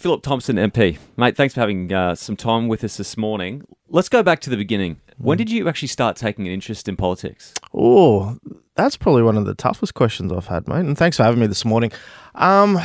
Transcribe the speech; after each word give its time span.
Philip 0.00 0.22
Thompson, 0.22 0.56
MP. 0.56 0.96
Mate, 1.18 1.36
thanks 1.36 1.52
for 1.52 1.60
having 1.60 1.92
uh, 1.92 2.14
some 2.14 2.34
time 2.34 2.68
with 2.68 2.82
us 2.84 2.96
this 2.96 3.18
morning. 3.18 3.66
Let's 3.90 4.08
go 4.08 4.22
back 4.22 4.40
to 4.40 4.48
the 4.48 4.56
beginning. 4.56 4.98
When 5.18 5.36
did 5.36 5.50
you 5.50 5.68
actually 5.68 5.88
start 5.88 6.16
taking 6.16 6.46
an 6.46 6.54
interest 6.54 6.88
in 6.88 6.96
politics? 6.96 7.52
Oh, 7.74 8.38
that's 8.76 8.96
probably 8.96 9.22
one 9.22 9.36
of 9.36 9.44
the 9.44 9.54
toughest 9.54 9.92
questions 9.92 10.32
I've 10.32 10.46
had, 10.46 10.66
mate. 10.66 10.86
And 10.86 10.96
thanks 10.96 11.18
for 11.18 11.24
having 11.24 11.38
me 11.38 11.48
this 11.48 11.66
morning. 11.66 11.92
Um, 12.34 12.80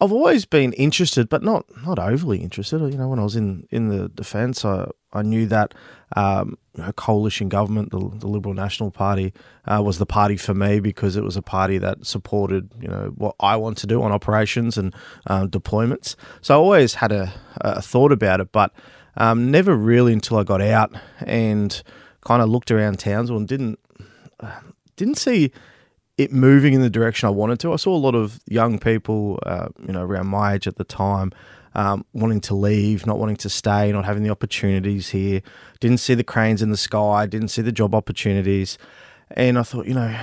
I've 0.00 0.12
always 0.12 0.44
been 0.44 0.72
interested, 0.74 1.28
but 1.28 1.42
not 1.42 1.64
not 1.84 1.98
overly 1.98 2.38
interested. 2.38 2.80
You 2.80 2.98
know, 2.98 3.08
when 3.08 3.18
I 3.18 3.24
was 3.24 3.36
in 3.36 3.66
in 3.70 3.88
the 3.88 4.08
defence, 4.08 4.64
I 4.64 4.88
I 5.12 5.22
knew 5.22 5.46
that 5.46 5.74
um, 6.14 6.56
coalition 6.96 7.48
government, 7.48 7.90
the, 7.90 7.98
the 7.98 8.28
Liberal 8.28 8.54
National 8.54 8.90
Party, 8.90 9.32
uh, 9.66 9.82
was 9.84 9.98
the 9.98 10.06
party 10.06 10.36
for 10.36 10.54
me 10.54 10.80
because 10.80 11.16
it 11.16 11.24
was 11.24 11.36
a 11.36 11.42
party 11.42 11.78
that 11.78 12.06
supported 12.06 12.70
you 12.80 12.88
know 12.88 13.12
what 13.16 13.34
I 13.40 13.56
want 13.56 13.78
to 13.78 13.86
do 13.86 14.02
on 14.02 14.12
operations 14.12 14.78
and 14.78 14.94
um, 15.26 15.50
deployments. 15.50 16.14
So 16.42 16.54
I 16.54 16.58
always 16.58 16.94
had 16.94 17.10
a, 17.10 17.32
a 17.60 17.82
thought 17.82 18.12
about 18.12 18.40
it, 18.40 18.52
but 18.52 18.72
um, 19.16 19.50
never 19.50 19.74
really 19.74 20.12
until 20.12 20.38
I 20.38 20.44
got 20.44 20.62
out 20.62 20.94
and 21.20 21.82
kind 22.20 22.40
of 22.40 22.48
looked 22.48 22.70
around 22.70 23.00
Townsville 23.00 23.38
and 23.38 23.48
didn't 23.48 23.80
didn't 24.96 25.16
see 25.16 25.50
it 26.18 26.32
moving 26.32 26.74
in 26.74 26.82
the 26.82 26.90
direction 26.90 27.28
I 27.28 27.30
wanted 27.30 27.60
to. 27.60 27.72
I 27.72 27.76
saw 27.76 27.94
a 27.94 27.96
lot 27.96 28.16
of 28.16 28.40
young 28.46 28.78
people, 28.78 29.38
uh, 29.46 29.68
you 29.86 29.92
know, 29.92 30.02
around 30.02 30.26
my 30.26 30.54
age 30.54 30.66
at 30.66 30.76
the 30.76 30.84
time, 30.84 31.32
um, 31.74 32.04
wanting 32.12 32.40
to 32.42 32.54
leave, 32.56 33.06
not 33.06 33.18
wanting 33.18 33.36
to 33.36 33.48
stay, 33.48 33.92
not 33.92 34.04
having 34.04 34.24
the 34.24 34.30
opportunities 34.30 35.10
here. 35.10 35.42
Didn't 35.78 35.98
see 35.98 36.14
the 36.14 36.24
cranes 36.24 36.60
in 36.60 36.70
the 36.70 36.76
sky, 36.76 37.26
didn't 37.26 37.48
see 37.48 37.62
the 37.62 37.72
job 37.72 37.94
opportunities, 37.94 38.76
and 39.30 39.58
I 39.58 39.62
thought, 39.62 39.86
you 39.86 39.94
know, 39.94 40.14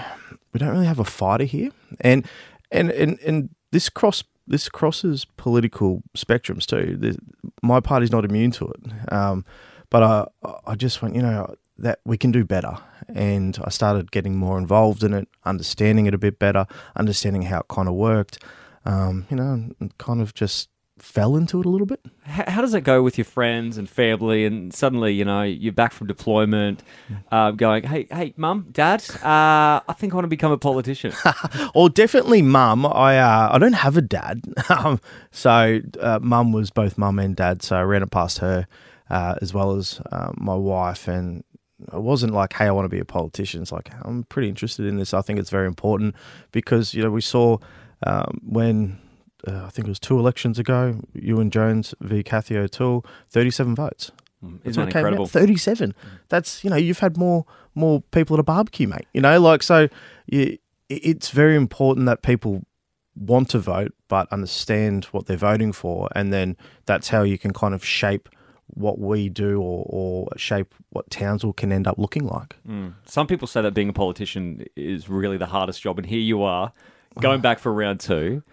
we 0.52 0.59
don't 0.59 0.70
really 0.70 0.85
have 0.85 0.99
a 0.99 1.05
fighter 1.05 1.45
here, 1.45 1.71
and 2.02 2.27
and 2.71 2.91
and 2.91 3.18
and 3.21 3.49
this 3.71 3.88
cross 3.90 4.23
this 4.48 4.68
crosses 4.68 5.26
political 5.38 6.04
spectrums 6.16 6.66
too. 6.66 6.98
The, 6.98 7.18
my 7.63 7.80
party's 7.80 8.12
not 8.12 8.26
immune 8.26 8.52
to 8.52 8.68
it, 8.68 9.13
um, 9.13 9.46
but 9.90 10.04
I 10.04 10.27
I 10.68 10.76
just 10.76 11.01
went, 11.01 11.16
you 11.16 11.21
know, 11.21 11.55
that 11.77 11.99
we 12.05 12.18
can 12.18 12.31
do 12.31 12.45
better 12.45 12.77
and 13.07 13.57
I 13.63 13.70
started 13.70 14.12
getting 14.12 14.35
more 14.35 14.57
involved 14.57 15.04
in 15.04 15.13
it, 15.13 15.27
understanding 15.45 16.05
it 16.05 16.13
a 16.13 16.17
bit 16.17 16.40
better, 16.40 16.65
understanding 16.95 17.43
how 17.43 17.59
it 17.59 17.67
kind 17.70 17.87
of 17.87 17.95
worked. 17.95 18.43
Um, 18.85 19.26
you 19.29 19.37
know, 19.37 19.70
kind 19.98 20.21
of 20.21 20.34
just 20.34 20.70
fell 20.99 21.35
into 21.35 21.59
it 21.59 21.65
a 21.65 21.70
little 21.70 21.87
bit. 21.87 21.99
How, 22.23 22.62
does 22.62 22.73
it 22.73 22.82
go 22.82 23.01
with 23.01 23.17
your 23.17 23.26
friends 23.26 23.77
and 23.77 23.90
family? 23.90 24.45
And 24.45 24.73
suddenly, 24.73 25.13
you 25.13 25.26
know, 25.26 25.41
you're 25.41 25.73
back 25.73 25.91
from 25.91 26.07
deployment, 26.07 26.84
uh, 27.32 27.51
going, 27.51 27.84
"Hey, 27.84 28.07
hey, 28.12 28.34
mum, 28.37 28.67
dad, 28.71 29.04
uh, 29.23 29.82
I 29.87 29.93
think 29.98 30.13
I 30.13 30.17
want 30.17 30.26
to 30.26 30.29
become 30.29 30.51
a 30.51 30.57
politician." 30.57 31.13
well, 31.76 31.89
definitely, 31.89 32.43
mum. 32.43 32.85
I 32.85 33.17
uh, 33.17 33.49
I 33.51 33.57
don't 33.57 33.73
have 33.73 33.98
a 33.98 34.01
dad, 34.01 34.43
um, 34.70 35.01
so 35.32 35.82
uh, 35.99 36.20
mum 36.21 36.51
was 36.51 36.70
both 36.70 36.98
mum 36.98 37.17
and 37.20 37.35
dad. 37.35 37.63
So 37.63 37.76
I 37.76 37.82
ran 37.82 38.04
it 38.04 38.12
past 38.12 38.39
her. 38.39 38.67
Uh, 39.07 39.35
as 39.39 39.54
well 39.54 39.76
as 39.76 40.01
uh, 40.12 40.32
my 40.35 40.55
wife, 40.55 41.07
and 41.07 41.43
it 41.79 42.01
wasn't 42.01 42.34
like, 42.34 42.54
hey, 42.54 42.65
I 42.65 42.71
want 42.71 42.85
to 42.85 42.90
be 42.90 42.99
a 42.99 43.05
politician. 43.05 43.62
It's 43.62 43.71
like, 43.71 43.90
I'm 44.04 44.23
pretty 44.23 44.49
interested 44.49 44.85
in 44.85 44.98
this. 44.98 45.13
I 45.13 45.21
think 45.21 45.40
it's 45.40 45.49
very 45.49 45.68
important 45.68 46.15
because, 46.51 46.93
you 46.93 47.04
know, 47.04 47.12
we 47.12 47.21
saw 47.21 47.57
um, 48.04 48.40
when 48.43 48.99
uh, 49.48 49.65
I 49.65 49.70
think 49.70 49.87
it 49.87 49.91
was 49.91 49.99
two 49.99 50.17
elections 50.17 50.57
ago, 50.59 50.99
Ewen 51.13 51.51
Jones 51.51 51.93
v. 52.01 52.23
Cathy 52.23 52.57
O'Toole, 52.57 53.05
37 53.29 53.76
votes. 53.76 54.12
Mm, 54.43 54.59
isn't 54.63 54.82
that 54.82 54.95
incredible? 54.95 55.27
37. 55.27 55.91
Mm. 55.91 55.95
That's, 56.29 56.63
you 56.63 56.70
know, 56.70 56.76
you've 56.76 56.99
had 56.99 57.17
more 57.17 57.45
more 57.77 58.01
people 58.12 58.35
at 58.37 58.39
a 58.39 58.43
barbecue, 58.43 58.87
mate. 58.87 59.05
You 59.13 59.21
know, 59.21 59.39
like, 59.39 59.62
so 59.62 59.89
you, 60.27 60.57
it's 60.87 61.29
very 61.29 61.55
important 61.55 62.05
that 62.05 62.21
people 62.21 62.63
want 63.15 63.49
to 63.49 63.60
vote 63.60 63.93
but 64.07 64.31
understand 64.31 65.06
what 65.06 65.25
they're 65.25 65.38
voting 65.38 65.73
for. 65.73 66.09
And 66.16 66.31
then 66.31 66.57
that's 66.85 67.09
how 67.09 67.23
you 67.23 67.38
can 67.38 67.53
kind 67.53 67.73
of 67.73 67.84
shape 67.84 68.29
what 68.68 69.00
we 69.00 69.30
do 69.30 69.62
or, 69.62 69.85
or 69.88 70.28
shape 70.38 70.74
what 70.90 71.09
Townsville 71.09 71.53
can 71.53 71.72
end 71.72 71.88
up 71.88 71.97
looking 71.97 72.25
like. 72.25 72.56
Mm. 72.68 72.94
Some 73.06 73.28
people 73.28 73.47
say 73.47 73.62
that 73.62 73.74
being 73.74 73.90
a 73.90 73.94
politician 73.94 74.66
is 74.75 75.09
really 75.09 75.38
the 75.38 75.45
hardest 75.47 75.81
job, 75.81 75.97
and 75.97 76.06
here 76.07 76.19
you 76.19 76.44
are 76.44 76.73
going 77.19 77.41
back 77.41 77.59
for 77.59 77.73
round 77.73 78.00
two. 78.00 78.44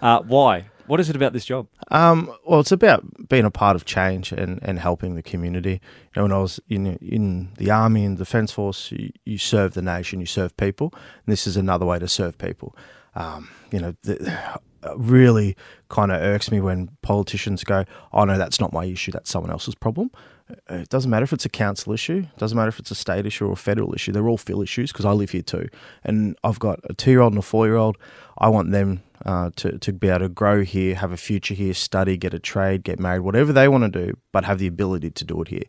Uh, 0.00 0.20
why? 0.22 0.66
What 0.86 1.00
is 1.00 1.08
it 1.08 1.16
about 1.16 1.32
this 1.32 1.46
job? 1.46 1.66
Um, 1.88 2.30
well, 2.46 2.60
it's 2.60 2.72
about 2.72 3.28
being 3.28 3.46
a 3.46 3.50
part 3.50 3.74
of 3.74 3.86
change 3.86 4.32
and, 4.32 4.60
and 4.62 4.78
helping 4.78 5.14
the 5.14 5.22
community. 5.22 5.80
You 6.14 6.16
know, 6.16 6.22
when 6.24 6.32
I 6.32 6.38
was 6.38 6.60
in 6.68 6.86
in 6.96 7.52
the 7.56 7.70
army 7.70 8.04
and 8.04 8.18
defence 8.18 8.52
force, 8.52 8.92
you, 8.92 9.10
you 9.24 9.38
serve 9.38 9.72
the 9.72 9.82
nation, 9.82 10.20
you 10.20 10.26
serve 10.26 10.54
people, 10.58 10.90
and 10.92 11.32
this 11.32 11.46
is 11.46 11.56
another 11.56 11.86
way 11.86 11.98
to 11.98 12.08
serve 12.08 12.36
people. 12.36 12.76
Um, 13.14 13.48
you 13.70 13.78
know, 13.80 13.94
the, 14.02 14.60
really 14.96 15.56
kind 15.88 16.12
of 16.12 16.20
irks 16.20 16.50
me 16.50 16.60
when 16.60 16.90
politicians 17.02 17.64
go, 17.64 17.84
"Oh 18.12 18.24
no, 18.24 18.38
that's 18.38 18.60
not 18.60 18.72
my 18.72 18.84
issue. 18.84 19.12
That's 19.12 19.30
someone 19.30 19.50
else's 19.50 19.74
problem." 19.74 20.10
Uh, 20.50 20.76
it 20.76 20.88
doesn't 20.90 21.10
matter 21.10 21.24
if 21.24 21.32
it's 21.32 21.46
a 21.46 21.50
council 21.50 21.92
issue. 21.92 22.26
It 22.30 22.38
doesn't 22.38 22.56
matter 22.56 22.68
if 22.68 22.78
it's 22.78 22.90
a 22.90 22.94
state 22.94 23.24
issue 23.24 23.46
or 23.46 23.52
a 23.52 23.56
federal 23.56 23.94
issue. 23.94 24.12
They're 24.12 24.28
all 24.28 24.36
Phil 24.36 24.60
issues 24.60 24.92
because 24.92 25.06
I 25.06 25.12
live 25.12 25.30
here 25.30 25.42
too, 25.42 25.68
and 26.02 26.36
I've 26.44 26.58
got 26.58 26.80
a 26.88 26.94
two-year-old 26.94 27.32
and 27.32 27.38
a 27.38 27.42
four-year-old. 27.42 27.96
I 28.38 28.48
want 28.48 28.70
them 28.70 29.02
uh, 29.24 29.50
to 29.56 29.78
to 29.78 29.92
be 29.92 30.08
able 30.08 30.20
to 30.20 30.28
grow 30.28 30.62
here, 30.62 30.96
have 30.96 31.12
a 31.12 31.16
future 31.16 31.54
here, 31.54 31.74
study, 31.74 32.16
get 32.16 32.34
a 32.34 32.38
trade, 32.38 32.84
get 32.84 32.98
married, 32.98 33.20
whatever 33.20 33.52
they 33.52 33.68
want 33.68 33.90
to 33.90 34.06
do, 34.06 34.18
but 34.32 34.44
have 34.44 34.58
the 34.58 34.66
ability 34.66 35.10
to 35.10 35.24
do 35.24 35.40
it 35.42 35.48
here. 35.48 35.64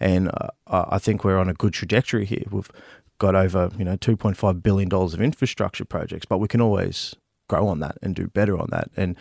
And 0.00 0.28
uh, 0.28 0.48
I 0.66 0.98
think 0.98 1.24
we're 1.24 1.38
on 1.38 1.48
a 1.48 1.54
good 1.54 1.72
trajectory 1.72 2.24
here. 2.24 2.44
We've 2.50 2.70
got 3.18 3.34
over 3.34 3.70
you 3.78 3.84
know 3.84 3.96
2.5 3.96 4.62
billion 4.62 4.88
dollars 4.88 5.14
of 5.14 5.20
infrastructure 5.20 5.84
projects, 5.84 6.26
but 6.26 6.38
we 6.38 6.48
can 6.48 6.60
always 6.60 7.14
grow 7.48 7.68
on 7.68 7.80
that 7.80 7.96
and 8.02 8.14
do 8.14 8.26
better 8.28 8.58
on 8.58 8.68
that. 8.70 8.90
And 8.96 9.16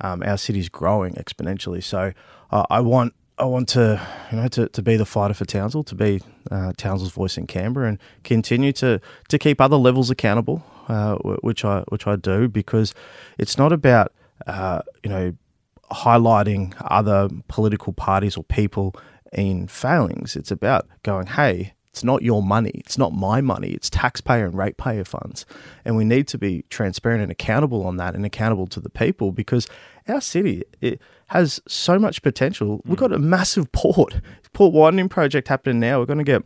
um, 0.00 0.22
our 0.24 0.38
city's 0.38 0.68
growing 0.68 1.14
exponentially. 1.14 1.82
So 1.82 2.12
uh, 2.50 2.64
I 2.70 2.80
want 2.80 3.14
I 3.38 3.44
want 3.44 3.68
to 3.70 4.00
you 4.30 4.38
know 4.38 4.48
to, 4.48 4.68
to 4.68 4.82
be 4.82 4.96
the 4.96 5.06
fighter 5.06 5.34
for 5.34 5.44
Townsville, 5.44 5.84
to 5.84 5.94
be 5.94 6.20
uh, 6.50 6.72
Townsville's 6.76 7.12
voice 7.12 7.36
in 7.36 7.46
Canberra, 7.46 7.88
and 7.88 7.98
continue 8.24 8.72
to 8.72 9.00
to 9.28 9.38
keep 9.38 9.60
other 9.60 9.76
levels 9.76 10.10
accountable, 10.10 10.62
uh, 10.88 11.16
which 11.16 11.64
I 11.64 11.80
which 11.88 12.06
I 12.06 12.16
do 12.16 12.48
because 12.48 12.94
it's 13.38 13.56
not 13.58 13.72
about 13.72 14.12
uh, 14.46 14.82
you 15.02 15.10
know 15.10 15.34
highlighting 15.90 16.74
other 16.80 17.28
political 17.48 17.92
parties 17.92 18.36
or 18.36 18.44
people 18.44 18.94
in 19.32 19.66
failings. 19.66 20.36
It's 20.36 20.50
about 20.50 20.86
going, 21.02 21.26
hey, 21.26 21.74
it's 21.92 22.04
not 22.04 22.22
your 22.22 22.42
money. 22.42 22.72
It's 22.74 22.96
not 22.96 23.12
my 23.12 23.40
money. 23.40 23.70
It's 23.70 23.90
taxpayer 23.90 24.46
and 24.46 24.56
ratepayer 24.56 25.04
funds. 25.04 25.44
And 25.84 25.96
we 25.96 26.04
need 26.04 26.28
to 26.28 26.38
be 26.38 26.64
transparent 26.70 27.22
and 27.22 27.32
accountable 27.32 27.84
on 27.84 27.96
that 27.96 28.14
and 28.14 28.24
accountable 28.24 28.68
to 28.68 28.80
the 28.80 28.90
people 28.90 29.32
because 29.32 29.66
our 30.08 30.20
city 30.20 30.62
it 30.80 31.00
has 31.28 31.60
so 31.66 31.98
much 31.98 32.22
potential. 32.22 32.80
We've 32.84 32.98
hmm. 32.98 33.06
got 33.06 33.12
a 33.12 33.18
massive 33.18 33.72
port, 33.72 34.20
port 34.52 34.72
widening 34.72 35.08
project 35.08 35.48
happening 35.48 35.80
now. 35.80 35.98
We're 35.98 36.06
going 36.06 36.18
to 36.18 36.24
get 36.24 36.44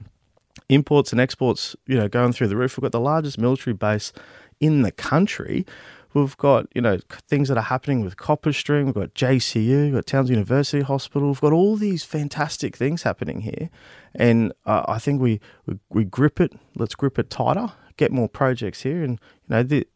imports 0.69 1.13
and 1.13 1.21
exports, 1.21 1.77
you 1.87 1.97
know, 1.97 2.09
going 2.09 2.33
through 2.33 2.49
the 2.49 2.57
roof. 2.57 2.77
We've 2.77 2.83
got 2.83 2.93
the 2.93 3.01
largest 3.01 3.39
military 3.39 3.75
base 3.75 4.13
in 4.61 4.83
the 4.83 4.93
country. 4.93 5.67
We've 6.15 6.37
got, 6.37 6.69
you 6.75 6.81
know, 6.81 6.99
things 7.29 7.49
that 7.49 7.59
are 7.59 7.65
happening 7.65 8.05
with 8.05 8.17
CopperString. 8.17 8.87
We've 8.87 8.95
got 8.95 9.15
JCU, 9.15 9.85
we've 9.87 9.95
got 9.95 10.07
Towns 10.07 10.31
University 10.31 10.83
Hospital. 10.83 11.29
We've 11.29 11.41
got 11.41 11.53
all 11.53 11.75
these 11.77 12.05
fantastic 12.05 12.77
things 12.77 13.03
happening 13.03 13.41
here. 13.41 13.69
And 14.15 14.53
uh, 14.65 14.85
I 14.87 15.01
think 15.01 15.21
we, 15.21 15.41
we, 15.67 15.79
we 15.91 16.05
grip 16.05 16.41
it. 16.41 16.53
Let's 16.77 16.95
grip 16.95 17.19
it 17.19 17.31
tighter, 17.31 17.73
get 17.97 18.13
more 18.13 18.29
projects 18.29 18.83
here. 18.83 19.03
And, 19.03 19.21
you 19.49 19.57
know, 19.57 19.63
the, 19.65 19.89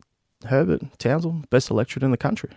Herbert 0.47 0.99
Townsville, 0.99 1.45
best 1.51 1.71
electorate 1.71 2.03
in 2.03 2.11
the 2.11 2.17
country. 2.17 2.51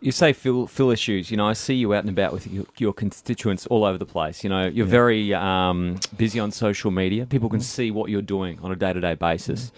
You 0.00 0.10
say 0.10 0.32
Phil, 0.32 0.66
Phil 0.66 0.90
issues. 0.90 1.30
You 1.30 1.36
know, 1.36 1.46
I 1.46 1.52
see 1.52 1.74
you 1.74 1.94
out 1.94 2.00
and 2.00 2.10
about 2.10 2.32
with 2.32 2.46
your, 2.46 2.66
your 2.76 2.92
constituents 2.92 3.66
all 3.68 3.84
over 3.84 3.96
the 3.96 4.06
place. 4.06 4.42
You 4.42 4.50
know, 4.50 4.66
you're 4.66 4.86
yeah. 4.86 4.90
very 4.90 5.34
um, 5.34 6.00
busy 6.16 6.40
on 6.40 6.50
social 6.50 6.90
media. 6.90 7.24
People 7.24 7.48
can 7.48 7.60
see 7.60 7.90
what 7.90 8.10
you're 8.10 8.20
doing 8.20 8.58
on 8.60 8.72
a 8.72 8.76
day 8.76 8.92
to 8.92 9.00
day 9.00 9.14
basis. 9.14 9.66
Mm. 9.66 9.72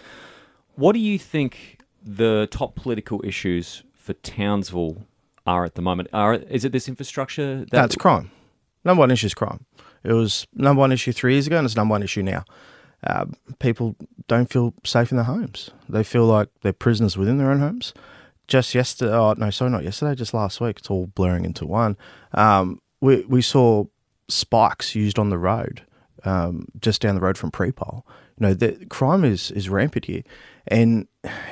What 0.76 0.92
do 0.94 0.98
you 0.98 1.18
think 1.18 1.73
the 2.04 2.46
top 2.50 2.74
political 2.74 3.20
issues 3.24 3.82
for 3.94 4.12
Townsville 4.12 5.06
are 5.46 5.64
at 5.64 5.74
the 5.74 5.82
moment? 5.82 6.08
Are 6.12 6.34
is 6.34 6.64
it 6.64 6.72
this 6.72 6.88
infrastructure? 6.88 7.58
That 7.60 7.70
That's 7.70 7.96
crime. 7.96 8.30
Number 8.84 9.00
one 9.00 9.10
issue 9.10 9.26
is 9.26 9.34
crime. 9.34 9.64
It 10.02 10.12
was 10.12 10.46
number 10.54 10.80
one 10.80 10.92
issue 10.92 11.12
three 11.12 11.32
years 11.32 11.46
ago, 11.46 11.56
and 11.56 11.64
it's 11.64 11.76
number 11.76 11.92
one 11.92 12.02
issue 12.02 12.22
now. 12.22 12.44
Uh, 13.02 13.26
people 13.58 13.96
don't 14.28 14.50
feel 14.50 14.74
safe 14.84 15.10
in 15.10 15.16
their 15.16 15.24
homes. 15.24 15.70
They 15.88 16.04
feel 16.04 16.24
like 16.26 16.48
they're 16.62 16.72
prisoners 16.72 17.16
within 17.16 17.38
their 17.38 17.50
own 17.50 17.60
homes. 17.60 17.94
Just 18.46 18.74
yesterday, 18.74 19.12
oh 19.12 19.34
no, 19.36 19.50
sorry, 19.50 19.70
not 19.70 19.84
yesterday, 19.84 20.14
just 20.14 20.34
last 20.34 20.60
week. 20.60 20.78
It's 20.78 20.90
all 20.90 21.06
blurring 21.06 21.44
into 21.44 21.66
one. 21.66 21.96
Um, 22.32 22.80
we 23.00 23.24
we 23.24 23.40
saw 23.40 23.84
spikes 24.28 24.94
used 24.94 25.18
on 25.18 25.30
the 25.30 25.38
road, 25.38 25.82
um, 26.24 26.66
just 26.80 27.00
down 27.00 27.14
the 27.14 27.20
road 27.22 27.38
from 27.38 27.50
Prepol. 27.50 28.02
You 28.38 28.48
know, 28.48 28.54
the 28.54 28.86
crime 28.86 29.24
is 29.24 29.50
is 29.50 29.70
rampant 29.70 30.04
here, 30.06 30.22
and 30.68 31.06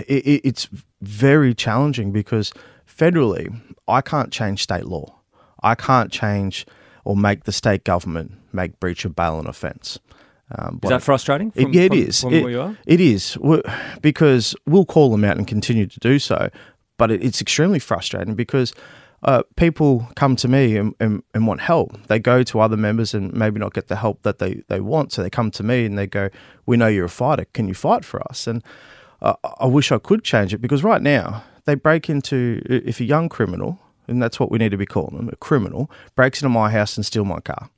it, 0.06 0.42
it's 0.44 0.68
very 1.00 1.54
challenging 1.54 2.12
because 2.12 2.52
federally, 2.86 3.60
I 3.88 4.00
can't 4.00 4.32
change 4.32 4.62
state 4.62 4.84
law. 4.84 5.18
I 5.62 5.74
can't 5.74 6.10
change 6.10 6.66
or 7.04 7.16
make 7.16 7.44
the 7.44 7.52
state 7.52 7.84
government 7.84 8.32
make 8.52 8.78
breach 8.80 9.04
of 9.04 9.16
bail 9.16 9.38
an 9.38 9.46
offence. 9.46 9.98
Um, 10.54 10.80
is 10.82 10.90
that 10.90 11.02
frustrating? 11.02 11.50
From, 11.50 11.62
it, 11.62 11.74
yeah, 11.74 11.82
it 11.82 11.94
is. 11.94 12.24
It, 12.24 12.76
it 12.86 13.00
is 13.00 13.38
because 14.02 14.54
we'll 14.66 14.84
call 14.84 15.10
them 15.10 15.24
out 15.24 15.38
and 15.38 15.46
continue 15.46 15.86
to 15.86 16.00
do 16.00 16.18
so, 16.18 16.50
but 16.98 17.10
it, 17.10 17.24
it's 17.24 17.40
extremely 17.40 17.78
frustrating 17.78 18.34
because 18.34 18.74
uh, 19.22 19.42
people 19.56 20.08
come 20.16 20.36
to 20.36 20.48
me 20.48 20.76
and, 20.76 20.94
and, 21.00 21.22
and 21.32 21.46
want 21.46 21.60
help. 21.60 21.96
They 22.08 22.18
go 22.18 22.42
to 22.42 22.60
other 22.60 22.76
members 22.76 23.14
and 23.14 23.32
maybe 23.32 23.60
not 23.60 23.72
get 23.72 23.88
the 23.88 23.96
help 23.96 24.22
that 24.22 24.40
they, 24.40 24.62
they 24.68 24.80
want. 24.80 25.12
So 25.12 25.22
they 25.22 25.30
come 25.30 25.50
to 25.52 25.62
me 25.62 25.86
and 25.86 25.96
they 25.96 26.06
go, 26.06 26.28
We 26.66 26.76
know 26.76 26.88
you're 26.88 27.06
a 27.06 27.10
fighter. 27.10 27.46
Can 27.54 27.68
you 27.68 27.74
fight 27.74 28.04
for 28.04 28.20
us? 28.28 28.46
And 28.46 28.62
uh, 29.22 29.36
I 29.60 29.66
wish 29.66 29.92
I 29.92 29.98
could 29.98 30.24
change 30.24 30.52
it 30.52 30.58
because 30.58 30.82
right 30.84 31.00
now 31.00 31.44
they 31.64 31.76
break 31.76 32.10
into, 32.10 32.60
if 32.68 33.00
a 33.00 33.04
young 33.04 33.28
criminal, 33.28 33.78
and 34.08 34.20
that's 34.20 34.40
what 34.40 34.50
we 34.50 34.58
need 34.58 34.72
to 34.72 34.76
be 34.76 34.84
calling 34.84 35.16
them, 35.16 35.28
a 35.32 35.36
criminal, 35.36 35.90
breaks 36.16 36.42
into 36.42 36.50
my 36.50 36.70
house 36.70 36.96
and 36.96 37.06
steals 37.06 37.26
my 37.26 37.40
car, 37.40 37.70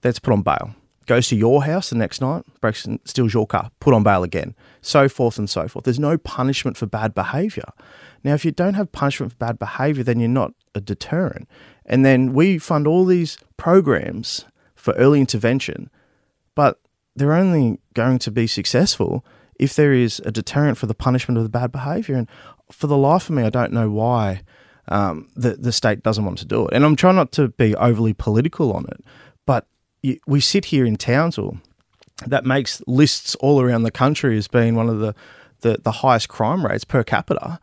that's 0.00 0.18
put 0.18 0.32
on 0.32 0.42
bail. 0.42 0.74
Goes 1.06 1.28
to 1.28 1.36
your 1.36 1.64
house 1.64 1.90
the 1.90 1.96
next 1.96 2.20
night, 2.20 2.44
breaks 2.60 2.84
and 2.84 2.98
steals 3.04 3.32
your 3.32 3.46
car, 3.46 3.70
put 3.80 3.94
on 3.94 4.02
bail 4.02 4.24
again, 4.24 4.54
so 4.80 5.08
forth 5.08 5.38
and 5.38 5.48
so 5.48 5.68
forth. 5.68 5.84
There's 5.84 5.98
no 5.98 6.18
punishment 6.18 6.76
for 6.76 6.86
bad 6.86 7.14
behaviour. 7.14 7.64
Now, 8.24 8.34
if 8.34 8.44
you 8.44 8.50
don't 8.50 8.74
have 8.74 8.92
punishment 8.92 9.32
for 9.32 9.38
bad 9.38 9.58
behaviour, 9.58 10.04
then 10.04 10.20
you're 10.20 10.28
not 10.28 10.52
a 10.74 10.80
deterrent. 10.80 11.48
And 11.86 12.04
then 12.04 12.32
we 12.32 12.58
fund 12.58 12.86
all 12.86 13.04
these 13.04 13.38
programs 13.56 14.44
for 14.74 14.94
early 14.94 15.20
intervention, 15.20 15.90
but 16.54 16.80
they're 17.14 17.34
only 17.34 17.78
going 17.94 18.18
to 18.20 18.30
be 18.30 18.46
successful 18.46 19.24
if 19.62 19.76
there 19.76 19.92
is 19.92 20.20
a 20.24 20.32
deterrent 20.32 20.76
for 20.76 20.86
the 20.86 20.94
punishment 20.94 21.38
of 21.38 21.44
the 21.44 21.48
bad 21.48 21.70
behaviour. 21.70 22.16
And 22.16 22.28
for 22.72 22.88
the 22.88 22.96
life 22.96 23.28
of 23.28 23.36
me, 23.36 23.44
I 23.44 23.50
don't 23.50 23.72
know 23.72 23.88
why 23.88 24.42
um, 24.88 25.28
the 25.36 25.52
the 25.54 25.70
state 25.70 26.02
doesn't 26.02 26.24
want 26.24 26.38
to 26.38 26.44
do 26.44 26.66
it. 26.66 26.74
And 26.74 26.84
I'm 26.84 26.96
trying 26.96 27.14
not 27.14 27.30
to 27.32 27.48
be 27.48 27.76
overly 27.76 28.12
political 28.12 28.72
on 28.72 28.86
it, 28.86 29.04
but 29.46 29.68
we 30.26 30.40
sit 30.40 30.66
here 30.66 30.84
in 30.84 30.96
Townsville 30.96 31.58
that 32.26 32.44
makes 32.44 32.82
lists 32.88 33.36
all 33.36 33.60
around 33.60 33.84
the 33.84 33.92
country 33.92 34.36
as 34.36 34.48
being 34.48 34.74
one 34.74 34.88
of 34.88 34.98
the, 34.98 35.14
the, 35.60 35.78
the 35.80 35.92
highest 35.92 36.28
crime 36.28 36.66
rates 36.66 36.84
per 36.84 37.04
capita. 37.04 37.60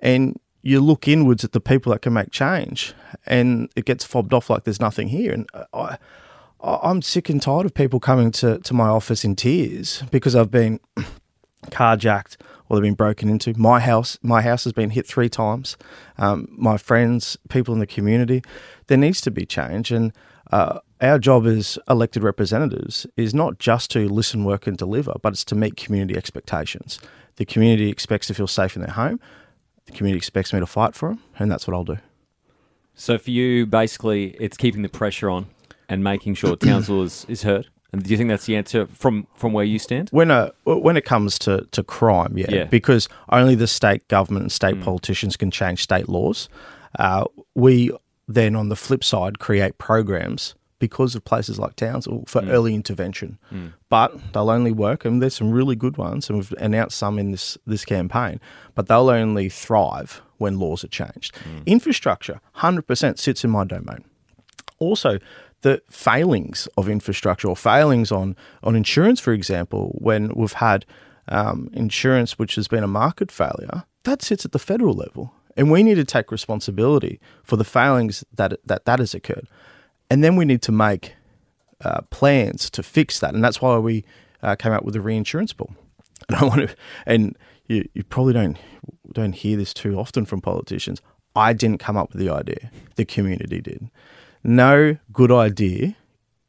And 0.00 0.38
you 0.62 0.80
look 0.80 1.08
inwards 1.08 1.42
at 1.42 1.52
the 1.52 1.60
people 1.60 1.90
that 1.92 2.02
can 2.02 2.12
make 2.12 2.30
change, 2.30 2.94
and 3.26 3.68
it 3.74 3.84
gets 3.84 4.04
fobbed 4.04 4.32
off 4.32 4.50
like 4.50 4.62
there's 4.62 4.80
nothing 4.80 5.08
here. 5.08 5.32
And 5.32 5.48
I, 5.72 5.98
I'm 6.62 7.02
sick 7.02 7.28
and 7.28 7.40
tired 7.40 7.66
of 7.66 7.74
people 7.74 8.00
coming 8.00 8.30
to, 8.32 8.58
to 8.58 8.74
my 8.74 8.88
office 8.88 9.24
in 9.24 9.36
tears 9.36 10.04
because 10.10 10.36
I've 10.36 10.50
been 10.50 10.80
carjacked 11.66 12.36
or 12.68 12.76
they've 12.76 12.84
been 12.84 12.94
broken 12.94 13.28
into. 13.28 13.52
My 13.58 13.80
house, 13.80 14.18
my 14.22 14.42
house 14.42 14.64
has 14.64 14.72
been 14.72 14.90
hit 14.90 15.06
three 15.06 15.28
times. 15.28 15.76
Um, 16.18 16.48
my 16.50 16.76
friends, 16.76 17.36
people 17.48 17.74
in 17.74 17.80
the 17.80 17.86
community, 17.86 18.42
there 18.86 18.98
needs 18.98 19.20
to 19.22 19.30
be 19.30 19.44
change, 19.44 19.90
and 19.90 20.12
uh, 20.52 20.78
our 21.00 21.18
job 21.18 21.46
as 21.46 21.78
elected 21.88 22.22
representatives 22.22 23.06
is 23.16 23.34
not 23.34 23.58
just 23.58 23.90
to 23.92 24.08
listen, 24.08 24.44
work, 24.44 24.66
and 24.66 24.76
deliver, 24.76 25.14
but 25.22 25.32
it's 25.32 25.44
to 25.46 25.54
meet 25.54 25.76
community 25.76 26.16
expectations. 26.16 27.00
The 27.36 27.44
community 27.44 27.88
expects 27.88 28.26
to 28.28 28.34
feel 28.34 28.46
safe 28.46 28.76
in 28.76 28.82
their 28.82 28.92
home. 28.92 29.20
The 29.86 29.92
community 29.92 30.18
expects 30.18 30.52
me 30.52 30.60
to 30.60 30.66
fight 30.66 30.94
for 30.94 31.08
them, 31.10 31.22
and 31.38 31.50
that's 31.50 31.66
what 31.66 31.74
I'll 31.74 31.84
do. 31.84 31.98
So 32.94 33.18
for 33.18 33.30
you, 33.30 33.66
basically, 33.66 34.36
it's 34.38 34.56
keeping 34.56 34.82
the 34.82 34.88
pressure 34.88 35.30
on 35.30 35.46
and 35.88 36.04
making 36.04 36.34
sure 36.34 36.54
Townsville 36.56 37.02
is, 37.02 37.24
is 37.28 37.42
heard. 37.42 37.68
And 37.92 38.02
do 38.02 38.10
you 38.10 38.16
think 38.16 38.28
that's 38.28 38.46
the 38.46 38.56
answer 38.56 38.86
from, 38.86 39.26
from 39.34 39.52
where 39.52 39.64
you 39.64 39.78
stand? 39.78 40.08
When 40.10 40.30
a, 40.30 40.52
when 40.64 40.96
it 40.96 41.04
comes 41.04 41.38
to, 41.40 41.66
to 41.72 41.82
crime, 41.82 42.36
yeah, 42.36 42.46
Yeah. 42.48 42.64
because 42.64 43.08
only 43.30 43.54
the 43.54 43.66
state 43.66 44.06
government 44.08 44.44
and 44.44 44.52
state 44.52 44.76
mm. 44.76 44.84
politicians 44.84 45.36
can 45.36 45.50
change 45.50 45.82
state 45.82 46.08
laws. 46.08 46.48
Uh, 46.98 47.24
we 47.54 47.90
then, 48.28 48.54
on 48.54 48.68
the 48.68 48.76
flip 48.76 49.02
side, 49.02 49.38
create 49.40 49.78
programs 49.78 50.54
because 50.78 51.14
of 51.14 51.24
places 51.24 51.58
like 51.58 51.76
Townsville 51.76 52.24
for 52.26 52.40
mm. 52.40 52.48
early 52.48 52.74
intervention. 52.74 53.38
Mm. 53.52 53.72
But 53.88 54.32
they'll 54.32 54.50
only 54.50 54.72
work, 54.72 55.04
and 55.04 55.20
there's 55.20 55.34
some 55.34 55.50
really 55.50 55.76
good 55.76 55.96
ones, 55.96 56.28
and 56.28 56.38
we've 56.38 56.54
announced 56.58 56.96
some 56.96 57.18
in 57.18 57.32
this 57.32 57.58
this 57.66 57.84
campaign. 57.84 58.40
But 58.74 58.86
they'll 58.86 59.10
only 59.10 59.48
thrive 59.48 60.22
when 60.38 60.58
laws 60.58 60.84
are 60.84 60.88
changed. 60.88 61.36
Infrastructure, 61.66 62.40
hundred 62.52 62.86
percent, 62.86 63.18
sits 63.18 63.44
in 63.44 63.50
my 63.50 63.64
domain 63.64 64.04
also 64.80 65.18
the 65.62 65.82
failings 65.90 66.68
of 66.76 66.88
infrastructure 66.88 67.48
or 67.48 67.56
failings 67.56 68.10
on, 68.10 68.36
on 68.62 68.74
insurance, 68.74 69.20
for 69.20 69.32
example, 69.32 69.96
when 69.98 70.32
we've 70.34 70.54
had 70.54 70.86
um, 71.28 71.70
insurance 71.72 72.38
which 72.38 72.54
has 72.54 72.68
been 72.68 72.82
a 72.82 72.88
market 72.88 73.30
failure, 73.30 73.84
that 74.04 74.22
sits 74.22 74.44
at 74.44 74.52
the 74.52 74.58
federal 74.58 74.94
level. 74.94 75.32
And 75.56 75.70
we 75.70 75.82
need 75.82 75.96
to 75.96 76.04
take 76.04 76.32
responsibility 76.32 77.20
for 77.42 77.56
the 77.56 77.64
failings 77.64 78.24
that 78.34 78.54
that, 78.64 78.84
that 78.86 78.98
has 78.98 79.14
occurred. 79.14 79.46
And 80.08 80.24
then 80.24 80.36
we 80.36 80.44
need 80.44 80.62
to 80.62 80.72
make 80.72 81.14
uh, 81.84 82.02
plans 82.10 82.70
to 82.70 82.82
fix 82.82 83.20
that. 83.20 83.34
And 83.34 83.44
that's 83.44 83.60
why 83.60 83.78
we 83.78 84.04
uh, 84.42 84.56
came 84.56 84.72
out 84.72 84.84
with 84.84 84.94
the 84.94 85.00
reinsurance 85.00 85.52
bill. 85.52 85.70
And 86.28 86.36
I 86.36 86.44
want 86.44 86.68
to, 86.68 86.76
and 87.06 87.36
you, 87.66 87.88
you 87.94 88.04
probably 88.04 88.34
don't 88.34 88.58
don't 89.12 89.32
hear 89.32 89.56
this 89.56 89.72
too 89.72 89.98
often 89.98 90.26
from 90.26 90.40
politicians. 90.40 91.00
I 91.34 91.54
didn't 91.54 91.78
come 91.78 91.96
up 91.96 92.12
with 92.12 92.20
the 92.20 92.28
idea; 92.28 92.70
the 92.96 93.04
community 93.04 93.60
did. 93.60 93.90
No 94.42 94.96
good 95.12 95.30
idea 95.30 95.96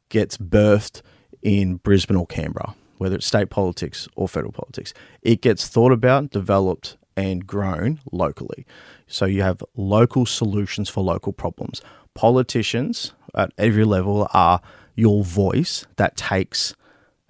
gets 0.10 0.38
birthed 0.38 1.02
in 1.42 1.78
Brisbane 1.78 2.18
or 2.18 2.26
Canberra, 2.28 2.76
whether 2.98 3.16
it's 3.16 3.26
state 3.26 3.50
politics 3.50 4.08
or 4.16 4.28
federal 4.28 4.52
politics. 4.52 4.94
It 5.22 5.42
gets 5.42 5.68
thought 5.68 5.92
about, 5.92 6.30
developed, 6.30 6.98
and 7.18 7.46
grown 7.46 8.00
locally. 8.12 8.66
So 9.08 9.26
you 9.26 9.42
have 9.42 9.64
local 9.76 10.26
solutions 10.26 10.90
for 10.90 11.04
local 11.04 11.34
problems. 11.34 11.82
Politicians 12.14 13.14
at 13.36 13.52
every 13.58 13.84
level 13.84 14.28
are 14.34 14.62
your 14.96 15.24
voice 15.24 15.86
that 15.98 16.16
takes 16.16 16.74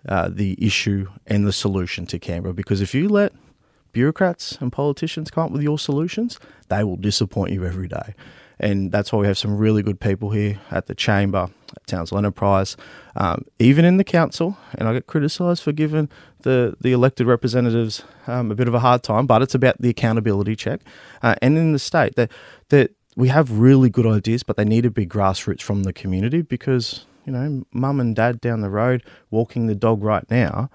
uh, 0.07 0.29
the 0.31 0.57
issue 0.63 1.07
and 1.27 1.45
the 1.45 1.53
solution 1.53 2.05
to 2.07 2.19
Canberra. 2.19 2.53
Because 2.53 2.81
if 2.81 2.93
you 2.93 3.07
let 3.07 3.33
bureaucrats 3.91 4.57
and 4.61 4.71
politicians 4.71 5.31
come 5.31 5.45
up 5.45 5.51
with 5.51 5.61
your 5.61 5.77
solutions, 5.79 6.39
they 6.69 6.83
will 6.83 6.97
disappoint 6.97 7.51
you 7.51 7.65
every 7.65 7.87
day. 7.87 8.15
And 8.61 8.91
that's 8.91 9.11
why 9.11 9.19
we 9.19 9.27
have 9.27 9.39
some 9.39 9.57
really 9.57 9.81
good 9.81 9.99
people 9.99 10.29
here 10.29 10.59
at 10.69 10.85
the 10.85 10.93
Chamber, 10.93 11.49
at 11.75 11.87
Townsville 11.87 12.19
Enterprise, 12.19 12.77
um, 13.15 13.43
even 13.57 13.85
in 13.85 13.97
the 13.97 14.03
council. 14.03 14.55
And 14.75 14.87
I 14.87 14.93
get 14.93 15.07
criticised 15.07 15.63
for 15.63 15.71
giving 15.71 16.09
the, 16.43 16.77
the 16.79 16.91
elected 16.91 17.25
representatives 17.25 18.03
um, 18.27 18.51
a 18.51 18.55
bit 18.55 18.67
of 18.67 18.75
a 18.75 18.79
hard 18.79 19.01
time, 19.01 19.25
but 19.25 19.41
it's 19.41 19.55
about 19.55 19.81
the 19.81 19.89
accountability 19.89 20.55
check. 20.55 20.81
Uh, 21.23 21.33
and 21.41 21.57
in 21.57 21.73
the 21.73 21.79
state, 21.79 22.15
that, 22.15 22.31
that 22.69 22.91
we 23.15 23.29
have 23.29 23.51
really 23.51 23.89
good 23.89 24.05
ideas, 24.05 24.43
but 24.43 24.57
they 24.57 24.65
need 24.65 24.83
to 24.83 24.91
be 24.91 25.07
grassroots 25.07 25.61
from 25.61 25.81
the 25.81 25.91
community 25.91 26.43
because, 26.43 27.05
you 27.25 27.33
know, 27.33 27.65
mum 27.73 27.99
and 27.99 28.15
dad 28.15 28.39
down 28.39 28.61
the 28.61 28.69
road 28.69 29.03
walking 29.31 29.65
the 29.65 29.75
dog 29.75 30.03
right 30.03 30.29
now, 30.29 30.69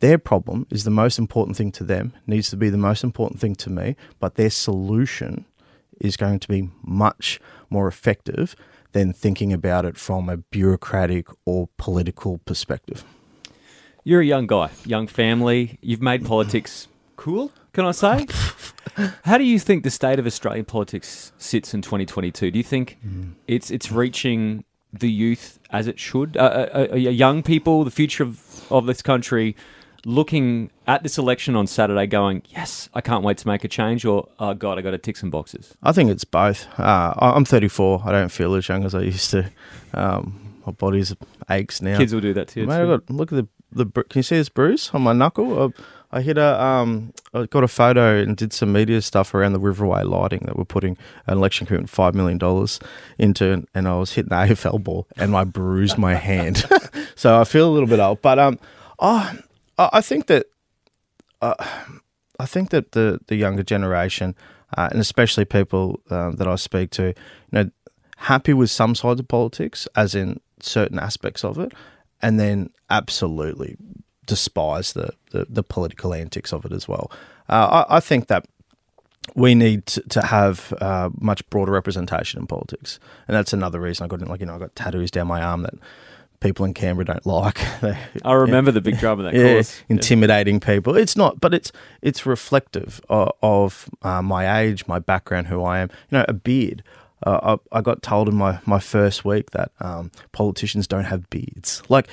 their 0.00 0.18
problem 0.18 0.66
is 0.70 0.84
the 0.84 0.90
most 0.90 1.18
important 1.18 1.56
thing 1.56 1.72
to 1.72 1.84
them, 1.84 2.12
needs 2.26 2.50
to 2.50 2.56
be 2.56 2.68
the 2.68 2.76
most 2.76 3.02
important 3.02 3.40
thing 3.40 3.54
to 3.56 3.70
me, 3.70 3.96
but 4.20 4.34
their 4.34 4.50
solution 4.50 5.46
is 6.00 6.16
going 6.16 6.38
to 6.40 6.48
be 6.48 6.70
much 6.82 7.40
more 7.70 7.88
effective 7.88 8.54
than 8.92 9.12
thinking 9.12 9.52
about 9.52 9.84
it 9.84 9.96
from 9.96 10.28
a 10.28 10.36
bureaucratic 10.36 11.28
or 11.44 11.68
political 11.76 12.38
perspective. 12.38 13.04
You're 14.04 14.22
a 14.22 14.26
young 14.26 14.46
guy, 14.46 14.70
young 14.86 15.06
family. 15.06 15.78
You've 15.82 16.00
made 16.00 16.24
politics 16.24 16.88
cool, 17.16 17.52
can 17.72 17.84
I 17.84 17.90
say? 17.90 18.26
How 19.24 19.36
do 19.38 19.44
you 19.44 19.58
think 19.58 19.84
the 19.84 19.90
state 19.90 20.18
of 20.18 20.26
Australian 20.26 20.64
politics 20.64 21.32
sits 21.36 21.74
in 21.74 21.82
2022? 21.82 22.50
Do 22.50 22.58
you 22.58 22.64
think 22.64 22.98
it's 23.46 23.70
it's 23.70 23.92
reaching 23.92 24.64
the 24.92 25.10
youth 25.10 25.58
as 25.70 25.86
it 25.86 25.98
should? 25.98 26.36
Uh, 26.36 26.40
uh, 26.40 26.86
uh, 26.92 26.96
young 26.96 27.42
people, 27.42 27.84
the 27.84 27.90
future 27.90 28.22
of, 28.22 28.72
of 28.72 28.86
this 28.86 29.02
country, 29.02 29.54
looking 30.04 30.70
at 30.86 31.02
this 31.02 31.18
election 31.18 31.56
on 31.56 31.66
Saturday, 31.66 32.06
going, 32.06 32.42
"Yes, 32.48 32.88
I 32.94 33.00
can't 33.00 33.24
wait 33.24 33.38
to 33.38 33.48
make 33.48 33.64
a 33.64 33.68
change," 33.68 34.04
or 34.04 34.28
"Oh 34.38 34.54
God, 34.54 34.78
I 34.78 34.82
got 34.82 34.92
to 34.92 34.98
tick 34.98 35.16
some 35.16 35.30
boxes." 35.30 35.74
I 35.82 35.92
think 35.92 36.10
it's 36.10 36.24
both. 36.24 36.66
Uh, 36.78 37.14
I'm 37.16 37.44
34. 37.44 38.02
I 38.04 38.12
don't 38.12 38.30
feel 38.30 38.54
as 38.54 38.68
young 38.68 38.84
as 38.84 38.94
I 38.94 39.00
used 39.02 39.30
to. 39.30 39.50
Um, 39.94 40.60
my 40.66 40.72
body's 40.72 41.14
aches 41.50 41.80
now. 41.80 41.96
Kids 41.96 42.12
will 42.12 42.20
do 42.20 42.34
that 42.34 42.48
too. 42.48 42.66
Mate, 42.66 42.82
I 42.82 42.86
got 42.86 43.10
look 43.10 43.32
at 43.32 43.36
the 43.36 43.48
the. 43.72 43.86
Can 43.86 44.18
you 44.18 44.22
see 44.22 44.36
this 44.36 44.48
bruise 44.48 44.90
on 44.92 45.02
my 45.02 45.12
knuckle? 45.12 45.72
I, 46.12 46.18
I 46.18 46.20
hit 46.22 46.38
a 46.38 46.62
um. 46.62 47.12
I 47.34 47.46
got 47.46 47.64
a 47.64 47.68
photo 47.68 48.16
and 48.16 48.36
did 48.36 48.52
some 48.52 48.72
media 48.72 49.02
stuff 49.02 49.34
around 49.34 49.52
the 49.52 49.60
Riverway 49.60 50.04
lighting 50.04 50.40
that 50.46 50.56
we're 50.56 50.64
putting 50.64 50.96
an 51.26 51.36
election 51.36 51.66
commitment 51.66 51.90
five 51.90 52.14
million 52.14 52.38
dollars 52.38 52.80
into, 53.18 53.66
and 53.74 53.88
I 53.88 53.96
was 53.96 54.12
hitting 54.12 54.30
the 54.30 54.36
AFL 54.54 54.82
ball 54.82 55.06
and 55.16 55.34
I 55.36 55.44
bruised 55.44 55.98
my 55.98 56.14
hand, 56.14 56.64
so 57.14 57.38
I 57.38 57.44
feel 57.44 57.68
a 57.68 57.72
little 57.72 57.88
bit 57.88 58.00
old. 58.00 58.22
But 58.22 58.38
um, 58.38 58.58
oh, 58.98 59.32
I 59.78 60.00
think 60.00 60.26
that 60.26 60.46
uh, 61.40 61.54
I 62.38 62.46
think 62.46 62.70
that 62.70 62.92
the 62.92 63.20
the 63.26 63.36
younger 63.36 63.62
generation, 63.62 64.34
uh, 64.76 64.88
and 64.90 65.00
especially 65.00 65.44
people 65.44 66.00
um, 66.10 66.36
that 66.36 66.48
I 66.48 66.56
speak 66.56 66.90
to, 66.90 67.06
you 67.06 67.14
know, 67.52 67.70
happy 68.16 68.52
with 68.52 68.70
some 68.70 68.94
sides 68.94 69.20
of 69.20 69.28
politics, 69.28 69.88
as 69.94 70.14
in 70.14 70.40
certain 70.60 70.98
aspects 70.98 71.44
of 71.44 71.58
it, 71.58 71.72
and 72.20 72.38
then 72.38 72.70
absolutely 72.90 73.76
despise 74.26 74.92
the 74.92 75.10
the, 75.30 75.46
the 75.48 75.62
political 75.62 76.12
antics 76.14 76.52
of 76.52 76.64
it 76.64 76.72
as 76.72 76.88
well. 76.88 77.10
Uh, 77.48 77.84
I, 77.88 77.96
I 77.96 78.00
think 78.00 78.26
that 78.26 78.46
we 79.34 79.54
need 79.54 79.86
to, 79.86 80.00
to 80.08 80.22
have 80.22 80.72
uh, 80.80 81.10
much 81.20 81.48
broader 81.50 81.72
representation 81.72 82.40
in 82.40 82.46
politics, 82.46 82.98
and 83.26 83.36
that's 83.36 83.52
another 83.52 83.80
reason 83.80 84.04
I 84.04 84.08
got 84.08 84.26
like 84.26 84.40
you 84.40 84.46
know 84.46 84.56
I 84.56 84.58
got 84.58 84.74
tattoos 84.74 85.10
down 85.10 85.26
my 85.28 85.42
arm 85.42 85.62
that 85.62 85.74
people 86.40 86.64
in 86.64 86.74
Canberra 86.74 87.04
don't 87.04 87.26
like. 87.26 87.58
I 88.24 88.32
remember 88.32 88.70
the 88.70 88.80
big 88.80 88.98
drama 88.98 89.24
that 89.24 89.34
yeah, 89.34 89.56
caused. 89.56 89.82
intimidating 89.88 90.60
people. 90.60 90.96
It's 90.96 91.16
not, 91.16 91.40
but 91.40 91.54
it's 91.54 91.72
it's 92.02 92.26
reflective 92.26 93.00
of, 93.08 93.32
of 93.42 93.88
uh, 94.02 94.22
my 94.22 94.60
age, 94.60 94.86
my 94.86 94.98
background, 94.98 95.48
who 95.48 95.62
I 95.64 95.80
am. 95.80 95.90
You 96.10 96.18
know, 96.18 96.24
a 96.28 96.32
beard. 96.32 96.82
uh, 97.26 97.56
I, 97.72 97.78
I 97.78 97.80
got 97.80 98.02
told 98.02 98.28
in 98.28 98.36
my, 98.36 98.60
my 98.66 98.78
first 98.78 99.24
week 99.24 99.50
that 99.50 99.72
um, 99.80 100.10
politicians 100.32 100.86
don't 100.86 101.04
have 101.04 101.28
beards. 101.30 101.82
Like, 101.88 102.08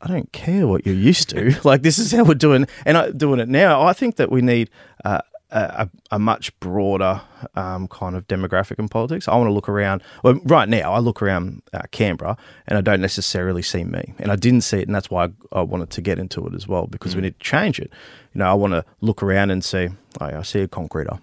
I 0.00 0.08
don't 0.08 0.32
care 0.32 0.66
what 0.66 0.86
you're 0.86 0.94
used 0.94 1.28
to. 1.30 1.58
like, 1.64 1.82
this 1.82 1.98
is 1.98 2.10
how 2.12 2.24
we're 2.24 2.34
doing, 2.34 2.66
and 2.84 2.96
I, 2.96 3.10
doing 3.10 3.38
it 3.40 3.48
now. 3.48 3.82
I 3.82 3.92
think 3.92 4.16
that 4.16 4.30
we 4.30 4.40
need 4.40 4.70
uh, 5.04 5.20
a, 5.50 5.90
a, 6.10 6.18
much 6.18 6.58
broader 6.60 7.20
um, 7.54 7.88
kind 7.88 8.16
of 8.16 8.26
demographic 8.28 8.78
in 8.78 8.88
politics. 8.88 9.28
I 9.28 9.36
want 9.36 9.48
to 9.48 9.52
look 9.52 9.68
around. 9.68 10.02
Well, 10.22 10.40
right 10.44 10.68
now, 10.68 10.92
I 10.92 10.98
look 10.98 11.22
around 11.22 11.62
uh, 11.72 11.82
Canberra 11.90 12.36
and 12.66 12.78
I 12.78 12.80
don't 12.80 13.00
necessarily 13.00 13.62
see 13.62 13.84
me, 13.84 14.14
and 14.18 14.30
I 14.30 14.36
didn't 14.36 14.62
see 14.62 14.78
it, 14.78 14.86
and 14.86 14.94
that's 14.94 15.10
why 15.10 15.24
I, 15.24 15.30
I 15.58 15.62
wanted 15.62 15.90
to 15.90 16.00
get 16.00 16.18
into 16.18 16.46
it 16.46 16.54
as 16.54 16.68
well 16.68 16.86
because 16.86 17.12
mm. 17.12 17.16
we 17.16 17.22
need 17.22 17.38
to 17.38 17.44
change 17.44 17.78
it. 17.80 17.90
You 18.34 18.40
know, 18.40 18.50
I 18.50 18.54
want 18.54 18.72
to 18.72 18.84
look 19.00 19.22
around 19.22 19.50
and 19.50 19.64
see. 19.64 19.88
Oh, 20.20 20.26
I 20.26 20.42
see 20.42 20.60
a 20.60 20.68
concreter. 20.68 21.18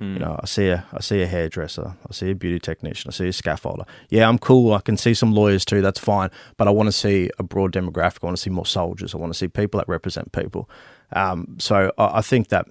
Mm. 0.00 0.14
You 0.14 0.18
know, 0.18 0.38
I 0.42 0.46
see 0.46 0.68
a 0.68 0.84
I 0.92 1.00
see 1.00 1.22
a 1.22 1.26
hairdresser, 1.26 1.94
I 2.08 2.12
see 2.12 2.30
a 2.30 2.34
beauty 2.34 2.58
technician, 2.58 3.10
I 3.10 3.12
see 3.12 3.26
a 3.26 3.30
scaffolder. 3.30 3.86
Yeah, 4.08 4.28
I'm 4.28 4.38
cool. 4.38 4.72
I 4.72 4.80
can 4.80 4.96
see 4.96 5.14
some 5.14 5.32
lawyers 5.32 5.64
too. 5.64 5.80
That's 5.80 5.98
fine. 5.98 6.30
But 6.56 6.66
I 6.66 6.70
want 6.70 6.88
to 6.88 6.92
see 6.92 7.30
a 7.38 7.42
broad 7.42 7.72
demographic. 7.72 8.18
I 8.22 8.26
want 8.26 8.36
to 8.36 8.42
see 8.42 8.50
more 8.50 8.66
soldiers. 8.66 9.14
I 9.14 9.18
want 9.18 9.32
to 9.32 9.38
see 9.38 9.48
people 9.48 9.78
that 9.78 9.88
represent 9.88 10.32
people. 10.32 10.68
Um, 11.12 11.56
so 11.58 11.92
I, 11.98 12.18
I, 12.18 12.22
think 12.22 12.48
that 12.48 12.66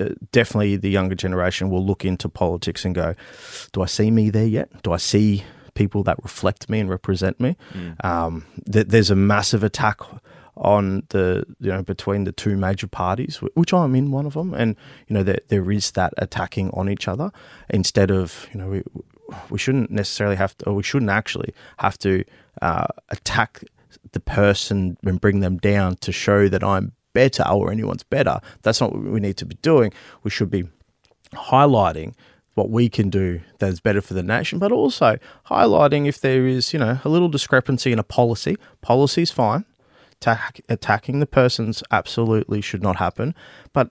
uh, 0.00 0.10
definitely 0.32 0.76
the 0.76 0.90
younger 0.90 1.14
generation 1.14 1.70
will 1.70 1.84
look 1.84 2.04
into 2.04 2.28
politics 2.28 2.84
and 2.84 2.94
go, 2.94 3.14
"Do 3.72 3.82
I 3.82 3.86
see 3.86 4.10
me 4.10 4.30
there 4.30 4.46
yet? 4.46 4.82
Do 4.82 4.92
I 4.92 4.98
see 4.98 5.44
people 5.74 6.02
that 6.04 6.22
reflect 6.22 6.68
me 6.68 6.80
and 6.80 6.90
represent 6.90 7.40
me?" 7.40 7.56
Mm. 7.72 8.04
Um, 8.04 8.46
th- 8.70 8.88
there's 8.88 9.10
a 9.10 9.16
massive 9.16 9.62
attack 9.62 10.00
on 10.56 11.04
the 11.10 11.44
you 11.60 11.70
know 11.70 11.82
between 11.82 12.24
the 12.24 12.32
two 12.32 12.56
major 12.56 12.86
parties, 12.86 13.36
which 13.54 13.72
I'm 13.72 13.94
in 13.94 14.10
one 14.10 14.26
of 14.26 14.34
them, 14.34 14.54
and 14.54 14.76
you 15.06 15.14
know 15.14 15.22
there 15.22 15.40
there 15.48 15.70
is 15.70 15.92
that 15.92 16.12
attacking 16.18 16.70
on 16.70 16.88
each 16.88 17.08
other 17.08 17.30
instead 17.70 18.10
of 18.10 18.48
you 18.52 18.60
know 18.60 18.68
we 18.68 18.82
we 19.50 19.58
shouldn't 19.58 19.90
necessarily 19.90 20.36
have 20.36 20.56
to, 20.58 20.66
or 20.66 20.74
we 20.74 20.82
shouldn't 20.82 21.10
actually 21.10 21.54
have 21.78 21.98
to 21.98 22.24
uh, 22.62 22.86
attack 23.10 23.62
the 24.12 24.20
person 24.20 24.96
and 25.04 25.20
bring 25.20 25.40
them 25.40 25.58
down 25.58 25.96
to 25.96 26.12
show 26.12 26.48
that 26.48 26.62
I'm 26.62 26.92
better 27.12 27.44
or 27.48 27.70
anyone's 27.70 28.02
better. 28.02 28.40
That's 28.62 28.80
not 28.80 28.92
what 28.92 29.02
we 29.02 29.20
need 29.20 29.36
to 29.38 29.46
be 29.46 29.56
doing. 29.62 29.92
We 30.22 30.30
should 30.30 30.50
be 30.50 30.64
highlighting 31.32 32.14
what 32.54 32.70
we 32.70 32.88
can 32.88 33.08
do 33.08 33.40
that 33.58 33.68
is 33.68 33.80
better 33.80 34.00
for 34.00 34.14
the 34.14 34.22
nation, 34.22 34.58
but 34.58 34.72
also 34.72 35.16
highlighting 35.46 36.08
if 36.08 36.20
there 36.20 36.46
is, 36.46 36.72
you 36.72 36.78
know, 36.78 36.98
a 37.04 37.08
little 37.08 37.28
discrepancy 37.28 37.92
in 37.92 37.98
a 37.98 38.04
policy. 38.04 38.56
Policy 38.80 39.22
is 39.22 39.30
fine 39.30 39.64
attack, 40.20 40.60
attacking 40.68 41.20
the 41.20 41.26
persons 41.26 41.82
absolutely 41.90 42.60
should 42.60 42.82
not 42.82 42.96
happen. 42.96 43.34
But 43.72 43.90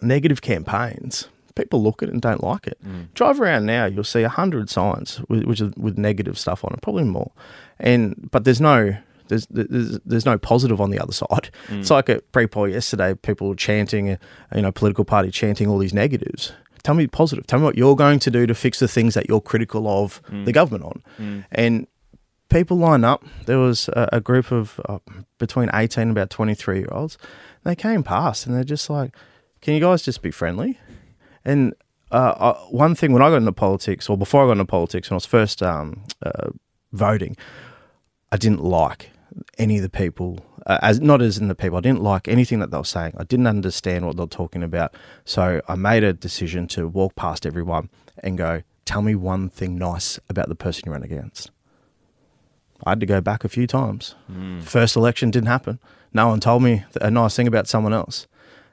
negative 0.00 0.42
campaigns, 0.42 1.28
people 1.54 1.82
look 1.82 2.02
at 2.02 2.08
it 2.08 2.12
and 2.12 2.22
don't 2.22 2.42
like 2.42 2.66
it. 2.66 2.78
Mm. 2.84 3.12
Drive 3.14 3.40
around 3.40 3.66
now, 3.66 3.86
you'll 3.86 4.04
see 4.04 4.22
a 4.22 4.28
hundred 4.28 4.70
signs 4.70 5.20
with, 5.28 5.44
which 5.44 5.60
is 5.60 5.74
with 5.76 5.98
negative 5.98 6.38
stuff 6.38 6.64
on 6.64 6.72
it, 6.74 6.82
probably 6.82 7.04
more. 7.04 7.32
And 7.78 8.28
but 8.30 8.44
there's 8.44 8.60
no 8.60 8.96
there's 9.32 9.46
there's, 9.68 9.98
there's 10.04 10.26
no 10.26 10.38
positive 10.38 10.80
on 10.80 10.90
the 10.90 10.98
other 10.98 11.12
side. 11.12 11.50
Mm. 11.68 11.80
It's 11.80 11.90
like 11.90 12.08
at 12.08 12.30
pre-poll 12.32 12.68
yesterday, 12.68 13.14
people 13.14 13.54
chanting, 13.54 14.18
you 14.54 14.62
know, 14.62 14.72
political 14.72 15.04
party 15.04 15.30
chanting 15.30 15.68
all 15.68 15.78
these 15.78 15.94
negatives. 15.94 16.52
Tell 16.82 16.94
me 16.94 17.06
positive. 17.06 17.46
Tell 17.46 17.60
me 17.60 17.64
what 17.64 17.76
you're 17.76 17.96
going 17.96 18.18
to 18.20 18.30
do 18.30 18.46
to 18.46 18.54
fix 18.54 18.80
the 18.80 18.88
things 18.88 19.14
that 19.14 19.28
you're 19.28 19.40
critical 19.40 19.86
of 19.88 20.22
mm. 20.24 20.44
the 20.44 20.52
government 20.52 20.84
on. 20.84 21.02
Mm. 21.18 21.44
And 21.52 21.86
people 22.48 22.76
line 22.76 23.04
up. 23.04 23.24
There 23.46 23.58
was 23.58 23.88
a, 23.88 24.08
a 24.14 24.20
group 24.20 24.50
of 24.50 24.80
uh, 24.88 24.98
between 25.38 25.70
18 25.72 26.02
and 26.02 26.10
about 26.10 26.30
23 26.30 26.78
year 26.78 26.88
olds. 26.90 27.18
They 27.64 27.76
came 27.76 28.02
past 28.02 28.46
and 28.46 28.54
they're 28.54 28.64
just 28.64 28.90
like, 28.90 29.14
can 29.60 29.74
you 29.74 29.80
guys 29.80 30.02
just 30.02 30.22
be 30.22 30.32
friendly? 30.32 30.78
And 31.44 31.74
uh, 32.10 32.34
uh, 32.36 32.58
one 32.70 32.94
thing 32.94 33.12
when 33.12 33.22
I 33.22 33.30
got 33.30 33.36
into 33.36 33.52
politics, 33.52 34.08
or 34.08 34.18
before 34.18 34.42
I 34.42 34.46
got 34.46 34.52
into 34.52 34.64
politics, 34.64 35.08
when 35.08 35.14
I 35.14 35.16
was 35.16 35.26
first 35.26 35.62
um, 35.62 36.04
uh, 36.20 36.50
voting, 36.92 37.36
I 38.32 38.36
didn't 38.36 38.62
like 38.64 39.10
any 39.58 39.76
of 39.76 39.82
the 39.82 39.90
people, 39.90 40.38
uh, 40.66 40.78
as 40.82 41.00
not 41.00 41.22
as 41.22 41.38
in 41.38 41.48
the 41.48 41.54
people. 41.54 41.78
I 41.78 41.80
didn't 41.80 42.02
like 42.02 42.28
anything 42.28 42.58
that 42.60 42.70
they 42.70 42.76
were 42.76 42.84
saying. 42.84 43.14
I 43.16 43.24
didn't 43.24 43.46
understand 43.46 44.06
what 44.06 44.16
they 44.16 44.22
were 44.22 44.28
talking 44.28 44.62
about. 44.62 44.94
So 45.24 45.60
I 45.68 45.74
made 45.74 46.04
a 46.04 46.12
decision 46.12 46.66
to 46.68 46.88
walk 46.88 47.14
past 47.14 47.46
everyone 47.46 47.90
and 48.18 48.38
go, 48.38 48.62
"Tell 48.84 49.02
me 49.02 49.14
one 49.14 49.48
thing 49.48 49.76
nice 49.76 50.18
about 50.28 50.48
the 50.48 50.54
person 50.54 50.84
you 50.86 50.92
ran 50.92 51.02
against." 51.02 51.50
I 52.84 52.90
had 52.90 53.00
to 53.00 53.06
go 53.06 53.20
back 53.20 53.44
a 53.44 53.48
few 53.48 53.66
times. 53.66 54.16
Mm. 54.30 54.62
First 54.62 54.96
election 54.96 55.30
didn't 55.30 55.48
happen. 55.48 55.78
No 56.12 56.28
one 56.28 56.40
told 56.40 56.62
me 56.62 56.84
a 57.00 57.10
nice 57.10 57.36
thing 57.36 57.46
about 57.46 57.68
someone 57.68 57.92
else, 57.92 58.26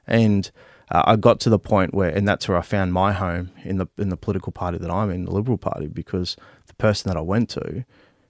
and 0.06 0.50
uh, 0.90 1.02
I 1.06 1.16
got 1.16 1.40
to 1.40 1.50
the 1.50 1.58
point 1.58 1.94
where, 1.94 2.10
and 2.10 2.26
that's 2.26 2.48
where 2.48 2.58
I 2.58 2.62
found 2.62 2.92
my 2.92 3.12
home 3.12 3.52
in 3.64 3.78
the 3.78 3.86
in 3.96 4.08
the 4.08 4.16
political 4.16 4.52
party 4.52 4.78
that 4.78 4.90
I'm 4.90 5.10
in, 5.10 5.24
the 5.24 5.30
Liberal 5.30 5.58
Party, 5.58 5.86
because 5.86 6.36
the 6.66 6.74
person 6.74 7.08
that 7.08 7.16
I 7.16 7.22
went 7.22 7.48
to 7.50 7.84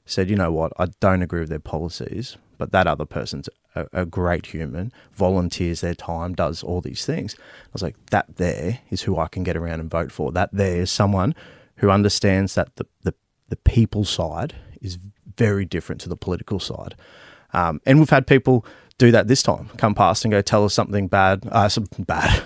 said, 0.05 0.29
you 0.31 0.37
know 0.37 0.53
what, 0.53 0.73
I 0.79 0.87
don't 1.01 1.23
agree 1.23 1.41
with 1.41 1.51
their 1.51 1.59
policies, 1.59 2.37
but 2.59 2.73
that 2.73 2.87
other 2.87 3.05
person's 3.05 3.49
a, 3.75 3.87
a 3.93 4.07
great 4.07 4.47
human, 4.47 4.93
volunteers 5.15 5.81
their 5.81 5.95
time, 5.95 6.35
does 6.35 6.63
all 6.63 6.81
these 6.81 7.05
things. 7.07 7.37
I 7.39 7.71
was 7.73 7.83
like, 7.83 7.97
that 8.11 8.37
there 8.37 8.81
is 8.91 9.03
who 9.03 9.19
I 9.19 9.29
can 9.29 9.45
get 9.45 9.57
around 9.57 9.81
and 9.81 9.91
vote 9.91 10.13
for. 10.13 10.33
That 10.33 10.51
there 10.53 10.81
is 10.81 10.91
someone 10.91 11.35
who 11.77 11.91
understands 11.91 12.55
that 12.55 12.77
the 12.77 12.87
the, 13.03 13.15
the 13.49 13.57
people 13.57 14.05
side 14.05 14.57
is 14.81 14.99
very 15.37 15.65
different 15.65 16.01
to 16.03 16.09
the 16.09 16.17
political 16.17 16.61
side. 16.61 16.95
Um, 17.53 17.81
and 17.87 17.99
we've 17.99 18.11
had 18.11 18.27
people 18.27 18.65
do 18.99 19.11
that 19.13 19.29
this 19.29 19.43
time, 19.43 19.71
come 19.77 19.95
past 19.95 20.25
and 20.25 20.33
go, 20.33 20.43
tell 20.43 20.65
us 20.65 20.75
something 20.75 21.09
bad, 21.09 21.47
uh, 21.51 21.69
something 21.69 22.05
bad. 22.05 22.43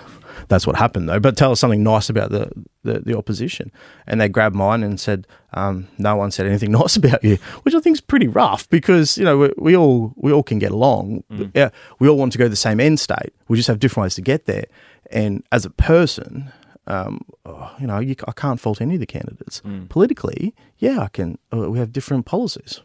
That's 0.48 0.66
what 0.66 0.76
happened 0.76 1.08
though. 1.08 1.20
But 1.20 1.36
tell 1.36 1.52
us 1.52 1.60
something 1.60 1.82
nice 1.82 2.08
about 2.08 2.30
the, 2.30 2.50
the, 2.82 3.00
the 3.00 3.16
opposition. 3.16 3.70
And 4.06 4.20
they 4.20 4.28
grabbed 4.28 4.54
mine 4.54 4.82
and 4.82 4.98
said, 4.98 5.26
um, 5.52 5.88
no 5.98 6.16
one 6.16 6.30
said 6.30 6.46
anything 6.46 6.72
nice 6.80 6.96
about 6.96 7.22
you, 7.24 7.36
which 7.62 7.74
I 7.74 7.80
think 7.80 7.96
is 7.96 8.00
pretty 8.00 8.28
rough 8.28 8.68
because, 8.68 9.18
you 9.18 9.24
know, 9.24 9.38
we, 9.38 9.50
we 9.56 9.76
all, 9.76 10.12
we 10.16 10.32
all 10.32 10.42
can 10.42 10.58
get 10.58 10.72
along. 10.72 11.24
Mm. 11.30 11.50
Yeah, 11.54 11.70
we 11.98 12.08
all 12.08 12.16
want 12.16 12.32
to 12.32 12.38
go 12.38 12.44
to 12.44 12.50
the 12.50 12.56
same 12.56 12.80
end 12.80 13.00
state. 13.00 13.32
We 13.48 13.56
just 13.56 13.68
have 13.68 13.78
different 13.78 14.04
ways 14.04 14.14
to 14.16 14.22
get 14.22 14.46
there. 14.46 14.66
And 15.10 15.44
as 15.52 15.64
a 15.64 15.70
person, 15.70 16.52
um, 16.86 17.20
oh, 17.44 17.74
you 17.78 17.86
know, 17.86 17.98
you, 17.98 18.14
I 18.26 18.32
can't 18.32 18.60
fault 18.60 18.80
any 18.80 18.94
of 18.94 19.00
the 19.00 19.06
candidates. 19.06 19.60
Mm. 19.62 19.88
Politically, 19.88 20.54
yeah, 20.78 21.00
I 21.00 21.08
can. 21.08 21.38
Uh, 21.52 21.70
we 21.70 21.78
have 21.78 21.92
different 21.92 22.26
policies. 22.26 22.80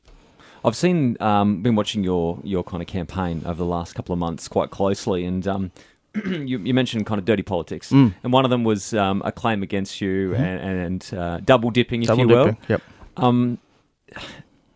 I've 0.63 0.75
seen, 0.75 1.15
um, 1.21 1.61
been 1.61 1.75
watching 1.75 2.03
your 2.03 2.39
your 2.43 2.63
kind 2.63 2.81
of 2.81 2.87
campaign 2.87 3.43
over 3.45 3.55
the 3.55 3.65
last 3.65 3.95
couple 3.95 4.13
of 4.13 4.19
months 4.19 4.47
quite 4.47 4.69
closely, 4.71 5.25
and 5.25 5.47
um, 5.47 5.71
you, 6.25 6.59
you, 6.59 6.73
mentioned 6.73 7.05
kind 7.05 7.19
of 7.19 7.25
dirty 7.25 7.43
politics, 7.43 7.91
mm. 7.91 8.13
and 8.23 8.33
one 8.33 8.45
of 8.45 8.49
them 8.49 8.63
was 8.63 8.93
um, 8.93 9.21
a 9.25 9.31
claim 9.31 9.61
against 9.61 10.01
you 10.01 10.29
mm-hmm. 10.29 10.43
and, 10.43 10.81
and 10.81 11.19
uh, 11.19 11.39
double 11.39 11.69
dipping, 11.69 12.01
if 12.01 12.07
double 12.07 12.21
you 12.21 12.27
will. 12.27 12.45
Dipping, 12.45 12.61
yep. 12.67 12.81
Um, 13.17 13.59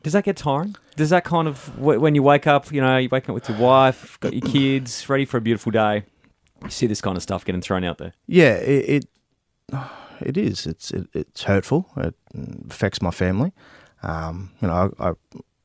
does 0.03 0.13
that 0.13 0.25
get 0.25 0.37
tiring? 0.37 0.75
Does 0.95 1.09
that 1.09 1.23
kind 1.23 1.47
of 1.47 1.79
when 1.79 2.13
you 2.13 2.21
wake 2.21 2.45
up, 2.45 2.71
you 2.71 2.81
know, 2.81 2.97
you 2.97 3.09
wake 3.09 3.27
up 3.29 3.33
with 3.33 3.49
your 3.49 3.57
wife, 3.57 4.19
got 4.19 4.33
your 4.33 4.41
kids, 4.41 5.09
ready 5.09 5.25
for 5.25 5.37
a 5.37 5.41
beautiful 5.41 5.71
day, 5.71 6.03
you 6.63 6.69
see 6.69 6.87
this 6.87 7.01
kind 7.01 7.17
of 7.17 7.23
stuff 7.23 7.45
getting 7.45 7.61
thrown 7.61 7.83
out 7.83 7.97
there? 7.97 8.13
Yeah, 8.27 8.55
it, 8.55 9.05
it 9.71 9.79
it 10.21 10.37
is. 10.37 10.65
It's 10.65 10.91
it, 10.91 11.07
it's 11.13 11.43
hurtful. 11.43 11.89
It 11.97 12.15
affects 12.69 13.01
my 13.01 13.11
family. 13.11 13.53
Um, 14.01 14.51
you 14.61 14.67
know, 14.67 14.91
I, 14.99 15.09
I, 15.09 15.13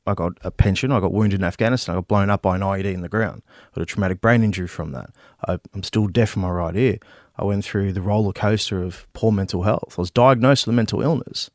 I 0.09 0.13
got 0.13 0.33
a 0.41 0.51
pension. 0.51 0.91
I 0.91 0.99
got 0.99 1.13
wounded 1.13 1.39
in 1.39 1.43
Afghanistan. 1.45 1.93
I 1.93 1.97
got 1.99 2.07
blown 2.07 2.29
up 2.29 2.41
by 2.41 2.55
an 2.55 2.61
IED 2.61 2.93
in 2.93 3.01
the 3.01 3.09
ground. 3.09 3.43
I 3.71 3.75
got 3.75 3.83
a 3.83 3.85
traumatic 3.85 4.21
brain 4.21 4.43
injury 4.43 4.67
from 4.67 4.91
that. 4.91 5.11
I, 5.47 5.59
am 5.73 5.83
still 5.83 6.07
deaf 6.07 6.35
in 6.35 6.41
my 6.41 6.49
right 6.49 6.75
ear. 6.75 6.97
I 7.37 7.45
went 7.45 7.63
through 7.63 7.93
the 7.93 8.01
roller 8.01 8.33
coaster 8.33 8.81
of 8.83 9.07
poor 9.13 9.31
mental 9.31 9.63
health. 9.63 9.95
I 9.97 10.01
was 10.01 10.11
diagnosed 10.11 10.65
with 10.65 10.73
a 10.73 10.75
mental 10.75 11.01
illness, 11.01 11.49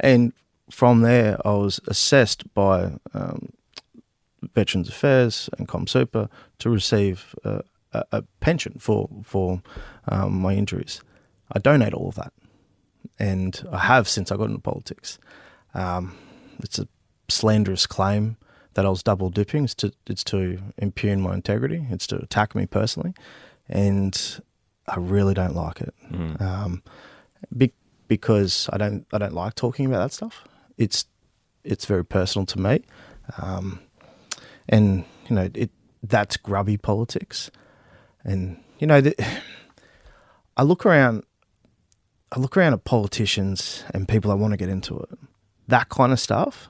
and 0.00 0.32
from 0.70 1.02
there, 1.02 1.38
I 1.44 1.52
was 1.52 1.78
assessed 1.86 2.52
by 2.54 2.92
um, 3.12 3.50
Veterans 4.54 4.88
Affairs 4.88 5.50
and 5.58 5.68
ComSuper 5.68 6.30
to 6.58 6.70
receive 6.70 7.34
a, 7.44 7.62
a, 7.92 8.22
pension 8.40 8.76
for 8.78 9.08
for 9.22 9.62
um, 10.08 10.40
my 10.40 10.54
injuries. 10.54 11.02
I 11.52 11.58
donate 11.58 11.92
all 11.92 12.08
of 12.08 12.14
that, 12.14 12.32
and 13.18 13.62
I 13.70 13.80
have 13.80 14.08
since 14.08 14.32
I 14.32 14.36
got 14.36 14.48
into 14.48 14.60
politics. 14.60 15.18
Um, 15.74 16.16
it's 16.60 16.78
a 16.78 16.88
slanderous 17.28 17.86
claim 17.86 18.36
that 18.74 18.84
I 18.84 18.88
was 18.88 19.02
double 19.02 19.30
dipping. 19.30 19.64
It's 19.64 19.74
to 19.76 19.92
it's 20.06 20.24
to 20.24 20.58
impugn 20.78 21.20
my 21.20 21.34
integrity. 21.34 21.86
It's 21.90 22.06
to 22.08 22.16
attack 22.16 22.54
me 22.54 22.66
personally, 22.66 23.14
and 23.68 24.40
I 24.86 24.98
really 24.98 25.34
don't 25.34 25.54
like 25.54 25.80
it. 25.80 25.94
Mm. 26.10 26.40
Um, 26.40 26.82
be, 27.56 27.72
because 28.08 28.68
I 28.72 28.76
don't 28.76 29.06
I 29.12 29.18
don't 29.18 29.32
like 29.32 29.54
talking 29.54 29.86
about 29.86 29.98
that 29.98 30.12
stuff. 30.12 30.44
It's 30.76 31.06
it's 31.62 31.86
very 31.86 32.04
personal 32.04 32.46
to 32.46 32.60
me, 32.60 32.82
um, 33.40 33.80
and 34.68 35.04
you 35.28 35.36
know 35.36 35.48
it 35.54 35.70
that's 36.02 36.36
grubby 36.36 36.76
politics, 36.76 37.50
and 38.24 38.58
you 38.78 38.86
know 38.86 39.00
the, 39.00 39.14
I 40.56 40.62
look 40.62 40.84
around. 40.84 41.24
I 42.32 42.40
look 42.40 42.56
around 42.56 42.72
at 42.72 42.82
politicians 42.82 43.84
and 43.94 44.08
people 44.08 44.32
that 44.32 44.38
want 44.38 44.52
to 44.52 44.56
get 44.56 44.68
into 44.68 44.98
it. 44.98 45.08
That 45.68 45.88
kind 45.88 46.12
of 46.12 46.18
stuff 46.18 46.68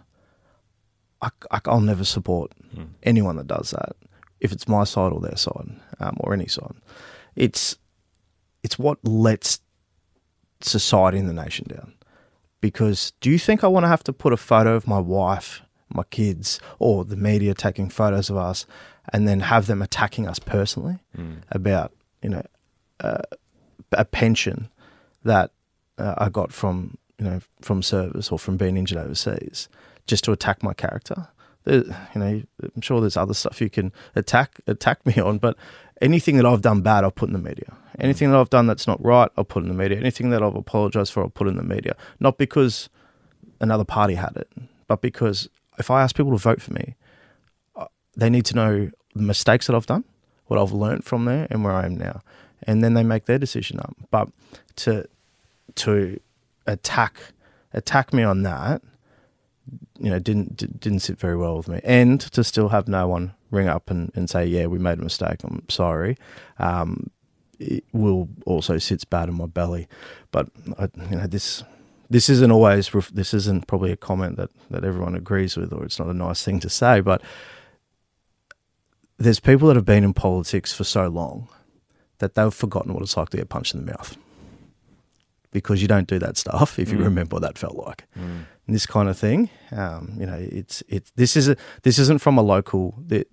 I, 1.23 1.30
will 1.66 1.80
never 1.80 2.04
support 2.04 2.52
mm. 2.75 2.88
anyone 3.02 3.37
that 3.37 3.47
does 3.47 3.71
that, 3.71 3.97
if 4.40 4.52
it's 4.52 4.68
my 4.68 4.85
side 4.85 5.12
or 5.12 5.21
their 5.21 5.37
side, 5.37 5.71
um, 6.00 6.16
or 6.21 6.35
any 6.35 6.47
side. 6.47 6.75
It's 7.37 7.76
it's 8.62 8.78
what 8.78 8.99
lets 9.06 9.61
society 10.61 11.18
and 11.18 11.28
the 11.28 11.33
nation 11.33 11.66
down, 11.68 11.94
because 12.61 13.12
do 13.21 13.30
you 13.30 13.38
think 13.38 13.64
I 13.64 13.68
want 13.68 13.85
to 13.85 13.88
have 13.88 14.04
to 14.04 14.12
put 14.12 14.33
a 14.33 14.38
photo 14.38 14.75
of 14.75 14.87
my 14.87 14.99
wife, 14.99 15.62
my 15.88 16.04
kids, 16.11 16.61
or 16.78 17.04
the 17.04 17.16
media 17.16 17.54
taking 17.54 17.88
photos 17.88 18.30
of 18.30 18.37
us, 18.37 18.66
and 19.12 19.26
then 19.28 19.40
have 19.40 19.66
them 19.66 19.83
attacking 19.83 20.26
us 20.28 20.38
personally 20.38 20.99
about 21.50 21.92
you 22.23 22.30
know 22.30 22.42
uh, 23.00 23.23
a 23.92 24.04
pension 24.04 24.68
that 25.25 25.50
uh, 25.99 26.14
I 26.18 26.28
got 26.28 26.52
from 26.52 26.99
you 27.18 27.25
know 27.25 27.40
from 27.61 27.83
service 27.83 28.30
or 28.30 28.38
from 28.38 28.56
being 28.56 28.76
injured 28.76 28.99
overseas, 28.99 29.68
just 30.06 30.25
to 30.25 30.32
attack 30.32 30.62
my 30.62 30.75
character? 30.75 31.28
You 31.66 31.84
know, 32.16 32.42
I'm 32.62 32.80
sure 32.82 33.00
there's 33.00 33.16
other 33.16 33.32
stuff 33.32 33.61
you 33.61 33.70
can 33.70 33.92
attack 34.14 34.61
attack 34.66 35.04
me 35.06 35.14
on, 35.14 35.38
but 35.38 35.56
anything 36.02 36.37
that 36.37 36.44
I've 36.44 36.61
done 36.61 36.82
bad, 36.82 37.04
I'll 37.04 37.11
put 37.11 37.28
in 37.28 37.32
the 37.32 37.38
media. 37.38 37.75
Anything 37.99 38.30
that 38.30 38.38
I've 38.38 38.50
done 38.50 38.66
that's 38.66 38.87
not 38.87 39.02
right, 39.04 39.30
I'll 39.37 39.44
put 39.44 39.62
in 39.62 39.68
the 39.68 39.75
media. 39.75 39.99
Anything 39.99 40.30
that 40.30 40.42
I've 40.42 40.56
apologized 40.56 41.12
for, 41.12 41.23
I'll 41.23 41.30
put 41.30 41.49
in 41.49 41.56
the 41.56 41.62
media. 41.62 41.96
Not 42.20 42.38
because 42.38 42.88
another 43.61 43.84
party 43.84 44.14
had 44.14 44.37
it, 44.37 44.50
but 44.88 45.00
because 45.00 45.49
if 45.78 45.90
I 45.90 46.02
ask 46.02 46.16
people 46.16 46.32
to 46.32 46.38
vote 46.38 46.61
for 46.61 46.73
me, 46.73 46.96
uh, 47.76 47.87
they 48.16 48.28
need 48.28 48.44
to 48.46 48.56
know 48.56 48.90
the 49.14 49.23
mistakes 49.23 49.66
that 49.66 49.76
I've 49.76 49.87
done, 49.87 50.04
what 50.46 50.61
I've 50.61 50.73
learned 50.73 51.04
from 51.04 51.25
there, 51.25 51.46
and 51.50 51.64
where 51.64 51.73
I 51.73 51.87
am 51.87 51.96
now, 51.96 52.23
and 52.64 52.82
then 52.82 52.94
they 52.94 53.02
make 53.02 53.26
their 53.26 53.38
decision 53.38 53.78
up. 53.80 53.96
But 54.11 54.28
to 54.76 55.08
to 55.76 56.20
attack 56.66 57.32
attack 57.73 58.12
me 58.12 58.23
on 58.23 58.42
that, 58.42 58.82
you 59.98 60.10
know, 60.10 60.18
didn't 60.18 60.56
di- 60.56 60.66
didn't 60.66 61.00
sit 61.00 61.18
very 61.18 61.36
well 61.36 61.56
with 61.56 61.68
me, 61.68 61.80
and 61.84 62.20
to 62.20 62.44
still 62.44 62.70
have 62.70 62.88
no 62.88 63.06
one 63.08 63.34
ring 63.50 63.68
up 63.68 63.90
and, 63.90 64.10
and 64.14 64.28
say, 64.28 64.44
yeah, 64.44 64.66
we 64.66 64.78
made 64.78 64.98
a 64.98 65.02
mistake. 65.02 65.44
I'm 65.44 65.68
sorry. 65.68 66.16
Um, 66.58 67.10
it 67.60 67.84
will 67.92 68.28
also 68.46 68.78
sits 68.78 69.04
bad 69.04 69.28
in 69.28 69.36
my 69.36 69.46
belly, 69.46 69.86
but 70.32 70.48
I, 70.78 70.88
you 71.10 71.16
know 71.16 71.26
this 71.26 71.62
this 72.10 72.28
isn't 72.28 72.50
always 72.50 72.90
this 73.12 73.32
isn't 73.32 73.66
probably 73.66 73.92
a 73.92 73.96
comment 73.96 74.36
that 74.36 74.50
that 74.70 74.84
everyone 74.84 75.14
agrees 75.14 75.56
with, 75.56 75.72
or 75.72 75.84
it's 75.84 75.98
not 75.98 76.08
a 76.08 76.14
nice 76.14 76.44
thing 76.44 76.60
to 76.60 76.68
say, 76.68 77.00
but 77.00 77.22
there's 79.16 79.40
people 79.40 79.68
that 79.68 79.76
have 79.76 79.84
been 79.84 80.04
in 80.04 80.12
politics 80.12 80.72
for 80.72 80.84
so 80.84 81.06
long 81.06 81.48
that 82.18 82.34
they've 82.34 82.52
forgotten 82.52 82.92
what 82.92 83.02
it's 83.02 83.16
like 83.16 83.28
to 83.30 83.36
get 83.36 83.48
punched 83.48 83.74
in 83.74 83.84
the 83.84 83.92
mouth 83.92 84.16
because 85.54 85.80
you 85.80 85.88
don't 85.88 86.06
do 86.06 86.18
that 86.18 86.37
stuff 86.37 86.78
if 86.78 86.90
you 86.92 86.99
Mm. 86.99 87.04
remember 87.04 87.37
what 87.37 87.42
that 87.42 87.56
felt 87.56 87.76
like. 87.76 88.04
And 88.16 88.75
this 88.76 88.84
kind 88.87 89.08
of 89.08 89.16
thing, 89.18 89.49
um, 89.73 90.16
you 90.20 90.26
know, 90.26 90.37
it's 90.38 90.82
it's 90.88 91.11
this 91.16 91.37
is 91.37 91.49
a, 91.49 91.56
this 91.82 91.99
isn't 91.99 92.20
from 92.20 92.37
a 92.38 92.42
local. 92.42 92.94
thi- 93.08 93.25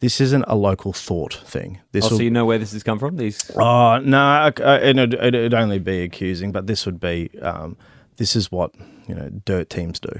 This 0.00 0.20
isn't 0.20 0.44
a 0.46 0.54
local 0.54 0.92
thought 0.92 1.34
thing. 1.44 1.80
This 1.90 2.04
Oh, 2.04 2.10
will 2.10 2.16
so 2.18 2.22
you 2.22 2.30
know 2.30 2.46
where 2.46 2.58
this 2.58 2.72
has 2.72 2.84
come 2.84 3.00
from? 3.00 3.16
These 3.16 3.50
Oh 3.56 3.98
no, 3.98 4.18
I, 4.20 4.52
I, 4.64 4.76
and 4.88 5.00
it'd, 5.00 5.14
it'd 5.34 5.54
only 5.54 5.80
be 5.80 6.02
accusing, 6.02 6.52
but 6.52 6.66
this 6.68 6.86
would 6.86 7.00
be 7.00 7.30
um, 7.42 7.76
this 8.16 8.36
is 8.36 8.52
what 8.52 8.70
you 9.08 9.14
know 9.16 9.28
dirt 9.44 9.68
teams 9.70 9.98
do. 9.98 10.14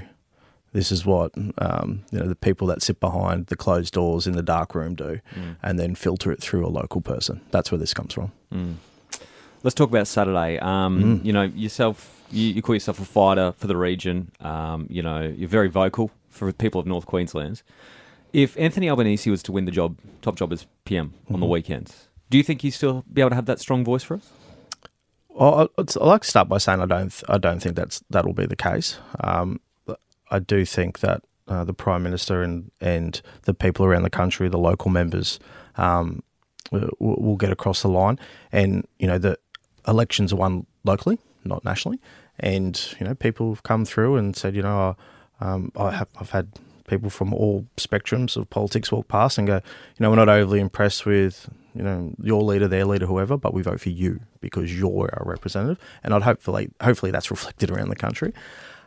This 0.73 0.91
is 0.93 1.07
what 1.07 1.31
um, 1.59 2.03
you 2.13 2.19
know 2.19 2.27
the 2.29 2.35
people 2.49 2.67
that 2.69 2.83
sit 2.83 2.99
behind 3.01 3.47
the 3.47 3.57
closed 3.57 3.95
doors 3.95 4.27
in 4.27 4.35
the 4.35 4.43
dark 4.43 4.75
room 4.75 4.95
do, 4.97 5.21
and 5.63 5.79
then 5.79 5.95
filter 5.95 6.33
it 6.33 6.41
through 6.43 6.67
a 6.67 6.73
local 6.81 7.01
person. 7.01 7.41
That's 7.53 7.71
where 7.73 7.79
this 7.79 7.95
comes 7.95 8.15
from. 8.15 8.33
Let's 9.63 9.75
talk 9.75 9.89
about 9.89 10.07
Saturday. 10.07 10.59
Um, 10.59 11.21
You 11.25 11.33
know, 11.33 11.43
yourself, 11.43 12.23
you, 12.31 12.49
you 12.55 12.63
call 12.63 12.75
yourself 12.75 13.01
a 13.01 13.05
fighter 13.05 13.53
for 13.59 13.67
the 13.67 13.77
region. 13.77 14.31
Um, 14.41 14.87
you 14.89 15.03
know, 15.03 15.23
you're 15.37 15.49
very 15.49 15.69
vocal 15.69 16.11
for 16.31 16.47
the 16.47 16.53
people 16.53 16.81
of 16.81 16.87
North 16.87 17.07
Queensland. 17.07 17.63
If 18.33 18.57
Anthony 18.59 18.89
Albanese 18.89 19.31
was 19.31 19.43
to 19.45 19.53
win 19.53 19.65
the 19.65 19.73
job, 19.73 19.97
top 20.23 20.37
job 20.37 20.53
as 20.53 20.67
PM 20.85 21.15
on 21.33 21.41
the 21.41 21.47
weekends, 21.47 22.09
do 22.31 22.37
you 22.37 22.45
think 22.45 22.61
he'd 22.63 22.73
still 22.73 23.05
be 23.13 23.21
able 23.23 23.31
to 23.31 23.37
have 23.37 23.47
that 23.47 23.59
strong 23.59 23.85
voice 23.85 24.03
for 24.03 24.17
us? 24.17 24.31
Well, 25.29 25.71
I'd 25.79 25.97
like 25.97 26.23
to 26.23 26.29
start 26.29 26.49
by 26.49 26.59
saying 26.59 26.81
I 26.81 26.87
don't 26.87 27.23
I 27.29 27.39
don't 27.39 27.61
think 27.61 27.77
that's 27.77 28.03
that'll 28.11 28.33
be 28.35 28.47
the 28.47 28.57
case. 28.57 28.99
Um, 29.21 29.61
I 30.31 30.41
do 30.41 30.65
think 30.65 30.99
that 30.99 31.23
uh, 31.47 31.65
the 31.65 31.73
prime 31.73 32.03
minister 32.03 32.43
and 32.43 32.71
and 32.81 33.23
the 33.43 33.55
people 33.55 33.87
around 33.87 34.03
the 34.03 34.11
country, 34.11 34.49
the 34.49 34.59
local 34.59 34.91
members, 34.91 35.39
um, 35.77 36.23
will, 36.71 36.91
will 36.99 37.37
get 37.37 37.51
across 37.51 37.83
the 37.83 37.89
line. 37.89 38.19
And 38.53 38.87
you 38.99 39.07
know 39.07 39.17
the 39.19 39.39
elections 39.87 40.33
are 40.33 40.37
won 40.37 40.67
locally, 40.85 41.19
not 41.45 41.65
nationally. 41.65 42.01
And 42.41 42.81
you 43.01 43.07
know 43.07 43.15
people 43.15 43.51
have 43.51 43.63
come 43.63 43.85
through 43.85 44.17
and 44.17 44.37
said, 44.37 44.55
you 44.55 44.63
know, 44.63 44.97
um, 45.41 45.73
I 45.77 45.91
have 45.93 46.09
I've 46.21 46.31
had 46.31 46.49
people 46.87 47.11
from 47.11 47.35
all 47.35 47.67
spectrums 47.77 48.37
of 48.37 48.49
politics 48.49 48.91
walk 48.91 49.09
past 49.09 49.39
and 49.39 49.47
go, 49.47 49.57
you 49.57 50.01
know, 50.01 50.11
we're 50.11 50.17
not 50.17 50.29
overly 50.29 50.61
impressed 50.61 51.05
with 51.05 51.49
you 51.75 51.83
know 51.83 52.13
your 52.23 52.43
leader, 52.43 52.69
their 52.69 52.85
leader, 52.85 53.07
whoever, 53.07 53.37
but 53.37 53.55
we 53.55 53.63
vote 53.63 53.81
for 53.81 53.91
you 53.91 54.21
because 54.41 54.77
you're 54.77 55.11
our 55.13 55.23
representative. 55.25 55.79
And 56.03 56.15
I'd 56.15 56.23
hopefully 56.23 56.71
hopefully 56.81 57.13
that's 57.13 57.31
reflected 57.37 57.71
around 57.71 57.89
the 57.89 57.97
country. 57.97 58.33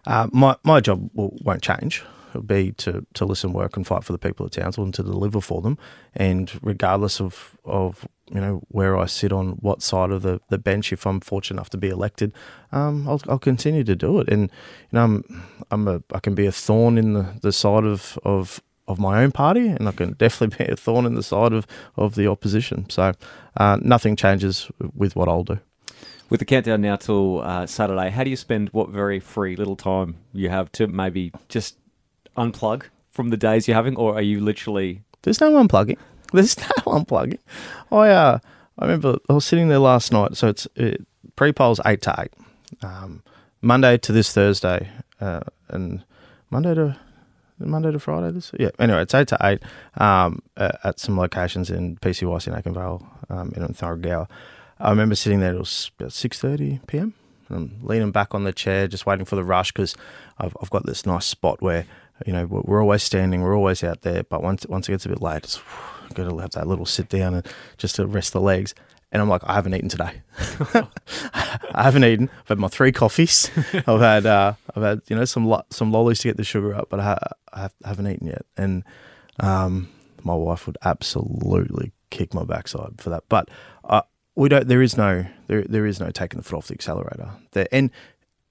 Uh, 0.05 0.27
my 0.31 0.55
my 0.63 0.79
job 0.79 1.09
will, 1.13 1.37
won't 1.41 1.61
change. 1.61 2.03
It'll 2.31 2.43
be 2.43 2.71
to, 2.73 3.05
to 3.15 3.25
listen, 3.25 3.51
work, 3.51 3.75
and 3.75 3.85
fight 3.85 4.05
for 4.05 4.13
the 4.13 4.17
people 4.17 4.45
of 4.45 4.53
Townsville 4.53 4.85
and 4.85 4.93
to 4.93 5.03
deliver 5.03 5.41
for 5.41 5.61
them. 5.61 5.77
And 6.15 6.49
regardless 6.61 7.19
of, 7.19 7.57
of 7.65 8.07
you 8.33 8.39
know 8.39 8.61
where 8.69 8.97
I 8.97 9.05
sit 9.05 9.31
on 9.31 9.51
what 9.61 9.81
side 9.81 10.11
of 10.11 10.21
the, 10.21 10.39
the 10.49 10.57
bench, 10.57 10.93
if 10.93 11.05
I'm 11.05 11.19
fortunate 11.19 11.57
enough 11.57 11.69
to 11.71 11.77
be 11.77 11.89
elected, 11.89 12.33
um, 12.71 13.07
I'll, 13.07 13.21
I'll 13.27 13.39
continue 13.39 13.83
to 13.83 13.95
do 13.95 14.19
it. 14.19 14.29
And 14.29 14.43
you 14.43 14.93
know 14.93 15.03
I'm 15.03 15.43
I'm 15.71 15.87
a 15.87 16.03
I 16.13 16.19
can 16.19 16.35
be 16.35 16.45
a 16.45 16.51
thorn 16.51 16.97
in 16.97 17.13
the, 17.13 17.33
the 17.41 17.51
side 17.51 17.83
of, 17.83 18.17
of 18.23 18.61
of 18.87 18.99
my 18.99 19.23
own 19.23 19.31
party, 19.31 19.67
and 19.67 19.87
I 19.87 19.91
can 19.91 20.13
definitely 20.17 20.65
be 20.65 20.71
a 20.71 20.75
thorn 20.75 21.05
in 21.05 21.15
the 21.15 21.23
side 21.23 21.53
of, 21.53 21.65
of 21.95 22.15
the 22.15 22.27
opposition. 22.27 22.89
So 22.89 23.13
uh, 23.57 23.77
nothing 23.81 24.15
changes 24.15 24.69
with 24.95 25.15
what 25.15 25.27
I'll 25.27 25.43
do. 25.43 25.59
With 26.29 26.39
the 26.39 26.45
countdown 26.45 26.81
now 26.81 26.95
till 26.95 27.41
uh, 27.41 27.65
Saturday, 27.67 28.09
how 28.09 28.23
do 28.23 28.29
you 28.29 28.37
spend 28.37 28.69
what 28.69 28.89
very 28.89 29.19
free 29.19 29.57
little 29.57 29.75
time 29.75 30.15
you 30.31 30.49
have 30.49 30.71
to 30.73 30.87
maybe 30.87 31.33
just 31.49 31.75
unplug 32.37 32.83
from 33.09 33.29
the 33.29 33.37
days 33.37 33.67
you're 33.67 33.75
having, 33.75 33.97
or 33.97 34.15
are 34.15 34.21
you 34.21 34.39
literally 34.39 35.01
There's 35.23 35.41
no 35.41 35.51
unplugging. 35.51 35.97
There's 36.33 36.57
no 36.57 36.65
unplugging. 36.85 37.39
I 37.91 38.09
uh, 38.09 38.39
I 38.79 38.85
remember 38.85 39.17
I 39.29 39.33
was 39.33 39.45
sitting 39.45 39.67
there 39.67 39.79
last 39.79 40.11
night. 40.11 40.37
So 40.37 40.47
it's 40.47 40.67
it, 40.75 41.05
pre-polls 41.35 41.81
eight 41.85 42.01
to 42.03 42.15
eight, 42.19 42.31
um, 42.83 43.23
Monday 43.61 43.97
to 43.97 44.11
this 44.11 44.31
Thursday, 44.31 44.89
uh, 45.19 45.41
and 45.69 46.03
Monday 46.49 46.73
to 46.73 46.97
Monday 47.59 47.91
to 47.91 47.99
Friday. 47.99 48.31
This 48.31 48.51
yeah. 48.59 48.69
Anyway, 48.79 49.01
it's 49.01 49.13
eight 49.13 49.27
to 49.29 49.37
eight 49.41 49.61
um, 49.97 50.41
at, 50.57 50.79
at 50.83 50.99
some 50.99 51.17
locations 51.17 51.69
in 51.69 51.97
PCYC 51.97 52.47
in 52.47 52.53
Aitkenvale, 52.53 53.05
um, 53.29 53.51
in 53.55 53.67
Thuringowa. 53.73 54.27
I 54.79 54.89
remember 54.89 55.15
sitting 55.15 55.41
there. 55.41 55.53
It 55.53 55.59
was 55.59 55.91
about 55.99 56.13
six 56.13 56.39
thirty 56.39 56.79
p.m. 56.87 57.13
I'm 57.49 57.79
leaning 57.81 58.11
back 58.11 58.33
on 58.33 58.45
the 58.45 58.53
chair, 58.53 58.87
just 58.87 59.05
waiting 59.05 59.25
for 59.25 59.35
the 59.35 59.43
rush 59.43 59.71
because 59.71 59.95
I've, 60.37 60.55
I've 60.61 60.69
got 60.69 60.85
this 60.85 61.05
nice 61.05 61.25
spot 61.25 61.61
where 61.61 61.85
you 62.25 62.33
know 62.33 62.45
we're, 62.45 62.61
we're 62.61 62.81
always 62.81 63.03
standing, 63.03 63.41
we're 63.41 63.55
always 63.57 63.83
out 63.83 64.01
there. 64.01 64.23
But 64.23 64.41
once 64.41 64.65
once 64.67 64.87
it 64.87 64.93
gets 64.93 65.05
a 65.05 65.09
bit 65.09 65.21
late, 65.21 65.43
it's 65.43 65.61
got 66.13 66.29
to 66.29 66.37
have 66.39 66.51
that 66.51 66.67
little 66.67 66.85
sit 66.85 67.09
down 67.09 67.33
and 67.35 67.47
just 67.77 67.95
to 67.95 68.05
rest 68.07 68.33
the 68.33 68.41
legs. 68.41 68.73
And 69.13 69.21
I'm 69.21 69.27
like, 69.27 69.41
I 69.45 69.55
haven't 69.55 69.75
eaten 69.75 69.89
today. 69.89 70.21
I 70.73 71.83
haven't 71.83 72.03
eaten. 72.05 72.29
I've 72.41 72.47
had 72.47 72.59
my 72.59 72.67
three 72.69 72.91
coffees. 72.91 73.49
I've 73.87 73.99
had 73.99 74.25
uh, 74.25 74.53
I've 74.75 74.83
had 74.83 75.01
you 75.07 75.15
know 75.15 75.25
some 75.25 75.45
lo- 75.45 75.65
some 75.69 75.91
lollies 75.91 76.19
to 76.19 76.29
get 76.29 76.37
the 76.37 76.43
sugar 76.43 76.73
up, 76.73 76.87
but 76.89 76.99
I, 76.99 77.03
ha- 77.03 77.17
I 77.53 77.61
have, 77.61 77.73
haven't 77.83 78.07
eaten 78.07 78.27
yet. 78.27 78.45
And 78.55 78.83
um, 79.39 79.89
my 80.23 80.33
wife 80.33 80.65
would 80.67 80.77
absolutely 80.83 81.91
kick 82.09 82.33
my 82.33 82.43
backside 82.45 82.99
for 83.01 83.09
that. 83.09 83.23
But 83.29 83.49
uh, 83.83 84.01
we 84.35 84.47
don't. 84.49 84.67
There 84.67 84.81
is 84.81 84.95
no 84.97 85.25
there 85.47 85.63
there 85.63 85.85
is 85.85 85.99
no 85.99 86.09
taking 86.11 86.37
the 86.39 86.43
foot 86.43 86.57
off 86.57 86.67
the 86.67 86.73
accelerator. 86.73 87.31
There 87.51 87.67
and 87.71 87.91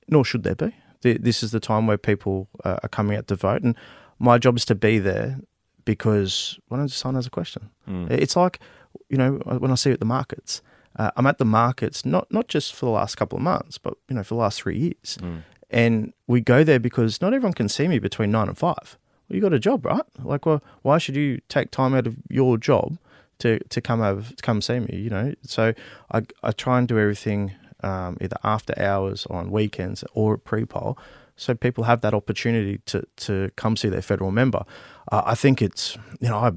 nor 0.09 0.25
should 0.25 0.43
there 0.43 0.55
be. 0.57 0.75
Th- 1.03 1.19
This 1.21 1.43
is 1.43 1.53
the 1.53 1.61
time 1.61 1.87
where 1.87 1.99
people 1.99 2.49
uh, 2.65 2.79
are 2.83 2.89
coming 2.89 3.17
out 3.17 3.29
to 3.29 3.35
vote, 3.37 3.63
and 3.63 3.77
my 4.19 4.37
job 4.37 4.57
is 4.59 4.65
to 4.67 4.75
be 4.75 4.99
there 4.99 5.39
because 5.95 6.59
when 6.69 6.87
someone 6.89 7.17
has 7.17 7.27
a 7.27 7.31
question, 7.41 7.63
it's 8.11 8.37
like 8.37 8.61
you 9.09 9.19
know 9.21 9.31
when 9.63 9.71
I 9.73 9.77
see 9.77 9.91
you 9.91 9.95
at 9.95 10.01
the 10.07 10.13
markets. 10.19 10.63
Uh, 11.01 11.11
I'm 11.17 11.27
at 11.27 11.39
the 11.39 11.45
markets 11.63 12.05
not 12.05 12.25
not 12.31 12.47
just 12.55 12.69
for 12.75 12.87
the 12.87 12.93
last 13.01 13.17
couple 13.17 13.37
of 13.39 13.43
months, 13.43 13.79
but 13.79 13.95
you 14.09 14.15
know 14.17 14.23
for 14.23 14.35
the 14.37 14.41
last 14.47 14.57
three 14.63 14.79
years, 14.87 15.19
and 15.81 16.13
we 16.27 16.41
go 16.41 16.59
there 16.65 16.81
because 16.81 17.21
not 17.21 17.33
everyone 17.35 17.55
can 17.55 17.69
see 17.69 17.89
me 17.89 17.99
between 17.99 18.31
nine 18.31 18.49
and 18.49 18.59
five. 18.59 18.87
Well, 19.29 19.35
you 19.37 19.41
got 19.43 19.53
a 19.53 19.59
job, 19.69 19.85
right? 19.87 20.09
Like, 20.33 20.47
well, 20.47 20.61
why 20.83 20.99
should 20.99 21.17
you 21.17 21.41
take 21.49 21.71
time 21.71 21.93
out 21.99 22.07
of 22.07 22.15
your 22.29 22.57
job 22.59 22.99
to 23.39 23.59
to 23.75 23.81
come 23.81 24.01
over 24.11 24.35
to 24.39 24.43
come 24.43 24.61
see 24.63 24.79
me? 24.81 24.95
You 25.05 25.11
know, 25.17 25.35
so 25.43 25.75
I 26.17 26.19
I 26.49 26.51
try 26.65 26.79
and 26.79 26.87
do 26.89 26.99
everything 26.99 27.53
um, 27.83 28.17
either 28.21 28.37
after 28.45 28.73
hours 28.89 29.27
on 29.37 29.51
weekends 29.51 30.05
or 30.13 30.37
pre-poll, 30.37 30.97
so 31.41 31.55
people 31.55 31.85
have 31.85 32.03
that 32.03 32.13
opportunity 32.13 32.79
to 32.85 33.03
to 33.17 33.51
come 33.57 33.75
see 33.75 33.89
their 33.89 34.03
federal 34.03 34.31
member. 34.31 34.63
Uh, 35.11 35.23
I 35.25 35.35
think 35.35 35.63
it's 35.63 35.97
you 36.21 36.29
know 36.29 36.37
I, 36.37 36.53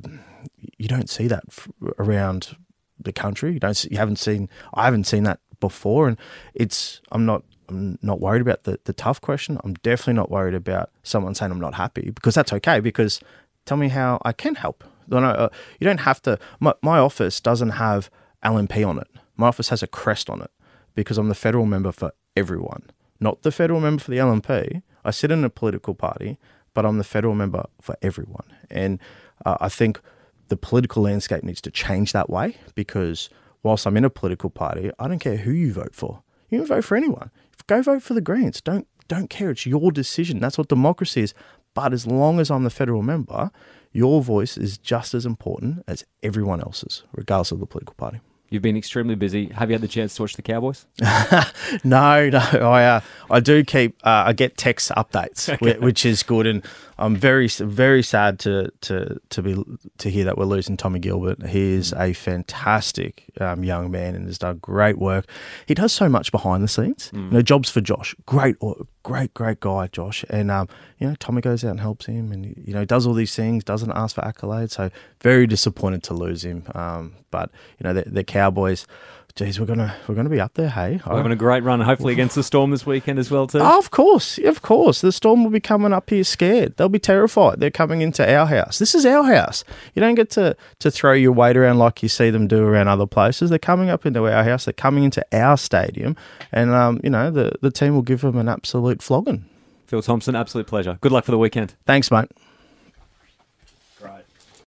you 0.77 0.89
don't 0.89 1.09
see 1.09 1.27
that 1.27 1.43
f- 1.47 1.69
around 1.97 2.57
the 2.99 3.13
country. 3.13 3.53
You 3.53 3.59
don't 3.59 3.75
see, 3.75 3.87
you 3.91 3.97
haven't 3.97 4.17
seen 4.17 4.49
I 4.73 4.83
haven't 4.83 5.05
seen 5.05 5.23
that 5.23 5.39
before, 5.61 6.09
and 6.09 6.17
it's 6.53 7.01
I'm 7.13 7.25
not 7.25 7.43
I'm 7.69 7.97
not 8.01 8.19
worried 8.19 8.41
about 8.41 8.65
the 8.65 8.77
the 8.83 8.91
tough 8.91 9.21
question. 9.21 9.57
I'm 9.63 9.75
definitely 9.75 10.15
not 10.15 10.29
worried 10.29 10.53
about 10.53 10.89
someone 11.01 11.33
saying 11.33 11.53
I'm 11.53 11.61
not 11.61 11.75
happy 11.75 12.11
because 12.11 12.35
that's 12.35 12.51
okay. 12.51 12.81
Because 12.81 13.21
tell 13.65 13.77
me 13.77 13.87
how 13.87 14.19
I 14.25 14.33
can 14.33 14.55
help. 14.55 14.83
No, 15.07 15.17
uh, 15.19 15.49
you 15.79 15.85
don't 15.85 16.01
have 16.01 16.21
to. 16.23 16.37
My, 16.59 16.73
my 16.81 16.99
office 16.99 17.39
doesn't 17.39 17.71
have 17.71 18.09
LNP 18.43 18.85
on 18.85 18.99
it. 18.99 19.07
My 19.37 19.47
office 19.47 19.69
has 19.69 19.81
a 19.81 19.87
crest 19.87 20.29
on 20.29 20.41
it 20.41 20.51
because 20.93 21.17
I'm 21.17 21.29
the 21.29 21.35
federal 21.35 21.65
member 21.65 21.91
for 21.93 22.11
everyone. 22.35 22.83
Not 23.23 23.41
the 23.41 23.51
federal 23.51 23.79
member 23.79 24.03
for 24.03 24.11
the 24.11 24.17
LNP. 24.17 24.83
I 25.05 25.11
sit 25.11 25.31
in 25.31 25.43
a 25.43 25.49
political 25.49 25.95
party, 25.95 26.37
but 26.73 26.85
I'm 26.85 26.97
the 26.97 27.03
federal 27.03 27.35
member 27.35 27.65
for 27.81 27.95
everyone. 28.01 28.45
And 28.69 28.99
uh, 29.45 29.57
I 29.59 29.69
think 29.69 29.99
the 30.49 30.57
political 30.57 31.03
landscape 31.03 31.43
needs 31.43 31.61
to 31.61 31.71
change 31.71 32.11
that 32.11 32.29
way 32.29 32.57
because 32.75 33.29
whilst 33.63 33.87
I'm 33.87 33.97
in 33.97 34.05
a 34.05 34.09
political 34.09 34.49
party, 34.49 34.91
I 34.99 35.07
don't 35.07 35.19
care 35.19 35.37
who 35.37 35.51
you 35.51 35.73
vote 35.73 35.95
for. 35.95 36.21
You 36.49 36.59
can 36.59 36.67
vote 36.67 36.83
for 36.83 36.95
anyone. 36.95 37.31
Go 37.65 37.81
vote 37.81 38.03
for 38.03 38.13
the 38.13 38.21
Greens. 38.21 38.61
Don't 38.61 38.87
don't 39.07 39.29
care. 39.29 39.51
It's 39.51 39.65
your 39.65 39.91
decision. 39.91 40.39
That's 40.39 40.57
what 40.57 40.67
democracy 40.67 41.21
is. 41.21 41.33
But 41.73 41.93
as 41.93 42.05
long 42.05 42.39
as 42.39 42.51
I'm 42.51 42.63
the 42.63 42.69
federal 42.69 43.01
member, 43.01 43.51
your 43.91 44.21
voice 44.21 44.57
is 44.57 44.77
just 44.77 45.13
as 45.13 45.25
important 45.25 45.83
as 45.87 46.03
everyone 46.21 46.61
else's, 46.61 47.03
regardless 47.13 47.51
of 47.51 47.59
the 47.59 47.65
political 47.65 47.95
party. 47.95 48.19
You've 48.53 48.61
been 48.61 48.77
extremely 48.77 49.15
busy. 49.15 49.47
Have 49.47 49.71
you 49.71 49.73
had 49.73 49.81
the 49.81 49.87
chance 49.87 50.13
to 50.13 50.21
watch 50.21 50.35
the 50.35 50.43
Cowboys? 50.43 50.85
no, 51.83 52.29
no. 52.29 52.37
I 52.37 52.85
uh, 52.85 53.01
I 53.31 53.39
do 53.39 53.63
keep. 53.63 53.99
Uh, 54.05 54.25
I 54.27 54.33
get 54.33 54.57
text 54.57 54.91
updates, 54.91 55.51
okay. 55.51 55.79
which 55.79 56.05
is 56.05 56.21
good, 56.21 56.45
and 56.45 56.63
I'm 56.99 57.15
very 57.15 57.47
very 57.47 58.03
sad 58.03 58.37
to 58.41 58.71
to 58.81 59.19
to 59.29 59.41
be 59.41 59.63
to 59.97 60.09
hear 60.09 60.25
that 60.25 60.37
we're 60.37 60.45
losing 60.45 60.77
Tommy 60.77 60.99
Gilbert. 60.99 61.47
He 61.47 61.73
is 61.73 61.93
a 61.93 62.13
fantastic 62.13 63.25
um, 63.41 63.63
young 63.63 63.89
man 63.89 64.13
and 64.13 64.27
has 64.27 64.37
done 64.37 64.59
great 64.59 64.99
work. 64.99 65.25
He 65.65 65.73
does 65.73 65.91
so 65.91 66.07
much 66.07 66.31
behind 66.31 66.63
the 66.63 66.67
scenes. 66.67 67.09
Mm. 67.11 67.25
You 67.25 67.31
know, 67.31 67.41
jobs 67.41 67.71
for 67.71 67.81
Josh. 67.81 68.15
Great, 68.27 68.57
great, 69.01 69.33
great 69.33 69.59
guy, 69.61 69.87
Josh. 69.87 70.23
And 70.29 70.51
um, 70.51 70.69
you 70.99 71.07
know, 71.07 71.15
Tommy 71.15 71.41
goes 71.41 71.63
out 71.63 71.71
and 71.71 71.79
helps 71.79 72.05
him, 72.05 72.31
and 72.31 72.45
you 72.63 72.73
know, 72.73 72.85
does 72.85 73.07
all 73.07 73.15
these 73.15 73.35
things. 73.35 73.63
Doesn't 73.63 73.91
ask 73.91 74.15
for 74.15 74.21
accolades. 74.21 74.71
So 74.71 74.91
very 75.21 75.47
disappointed 75.47 76.03
to 76.03 76.13
lose 76.13 76.45
him. 76.45 76.63
Um, 76.75 77.15
but 77.31 77.49
you 77.79 77.83
know, 77.85 77.93
the, 77.93 78.03
the 78.07 78.23
Cowboys 78.43 78.85
geez, 79.35 79.59
we're 79.59 79.65
gonna 79.65 79.95
we're 80.07 80.15
gonna 80.15 80.29
be 80.29 80.39
up 80.39 80.53
there. 80.53 80.69
Hey, 80.69 80.99
we're 81.07 81.17
having 81.17 81.31
a 81.31 81.35
great 81.35 81.63
run, 81.63 81.81
hopefully 81.81 82.13
against 82.13 82.35
the 82.35 82.43
Storm 82.43 82.71
this 82.71 82.85
weekend 82.85 83.19
as 83.19 83.31
well 83.31 83.47
too. 83.47 83.59
Oh, 83.59 83.79
of 83.79 83.91
course, 83.91 84.37
of 84.39 84.61
course, 84.61 85.01
the 85.01 85.11
Storm 85.11 85.43
will 85.43 85.51
be 85.51 85.59
coming 85.59 85.93
up 85.93 86.09
here 86.09 86.23
scared. 86.23 86.77
They'll 86.77 86.89
be 86.89 86.99
terrified. 86.99 87.59
They're 87.59 87.71
coming 87.71 88.01
into 88.01 88.23
our 88.31 88.45
house. 88.45 88.79
This 88.79 88.93
is 88.93 89.05
our 89.05 89.23
house. 89.23 89.63
You 89.95 90.01
don't 90.01 90.15
get 90.15 90.29
to 90.31 90.55
to 90.79 90.91
throw 90.91 91.13
your 91.13 91.31
weight 91.31 91.57
around 91.57 91.79
like 91.79 92.03
you 92.03 92.09
see 92.09 92.29
them 92.29 92.47
do 92.47 92.63
around 92.63 92.87
other 92.87 93.07
places. 93.07 93.49
They're 93.49 93.59
coming 93.59 93.89
up 93.89 94.05
into 94.05 94.25
our 94.27 94.43
house. 94.43 94.65
They're 94.65 94.73
coming 94.73 95.03
into 95.03 95.25
our 95.31 95.57
stadium, 95.57 96.15
and 96.51 96.71
um, 96.71 96.99
you 97.03 97.09
know 97.09 97.31
the 97.31 97.53
the 97.61 97.71
team 97.71 97.95
will 97.95 98.01
give 98.01 98.21
them 98.21 98.37
an 98.37 98.49
absolute 98.49 99.01
flogging. 99.01 99.45
Phil 99.87 100.01
Thompson, 100.01 100.35
absolute 100.35 100.67
pleasure. 100.67 100.97
Good 101.01 101.11
luck 101.11 101.25
for 101.25 101.31
the 101.31 101.37
weekend. 101.37 101.75
Thanks, 101.85 102.09
mate. 102.09 102.31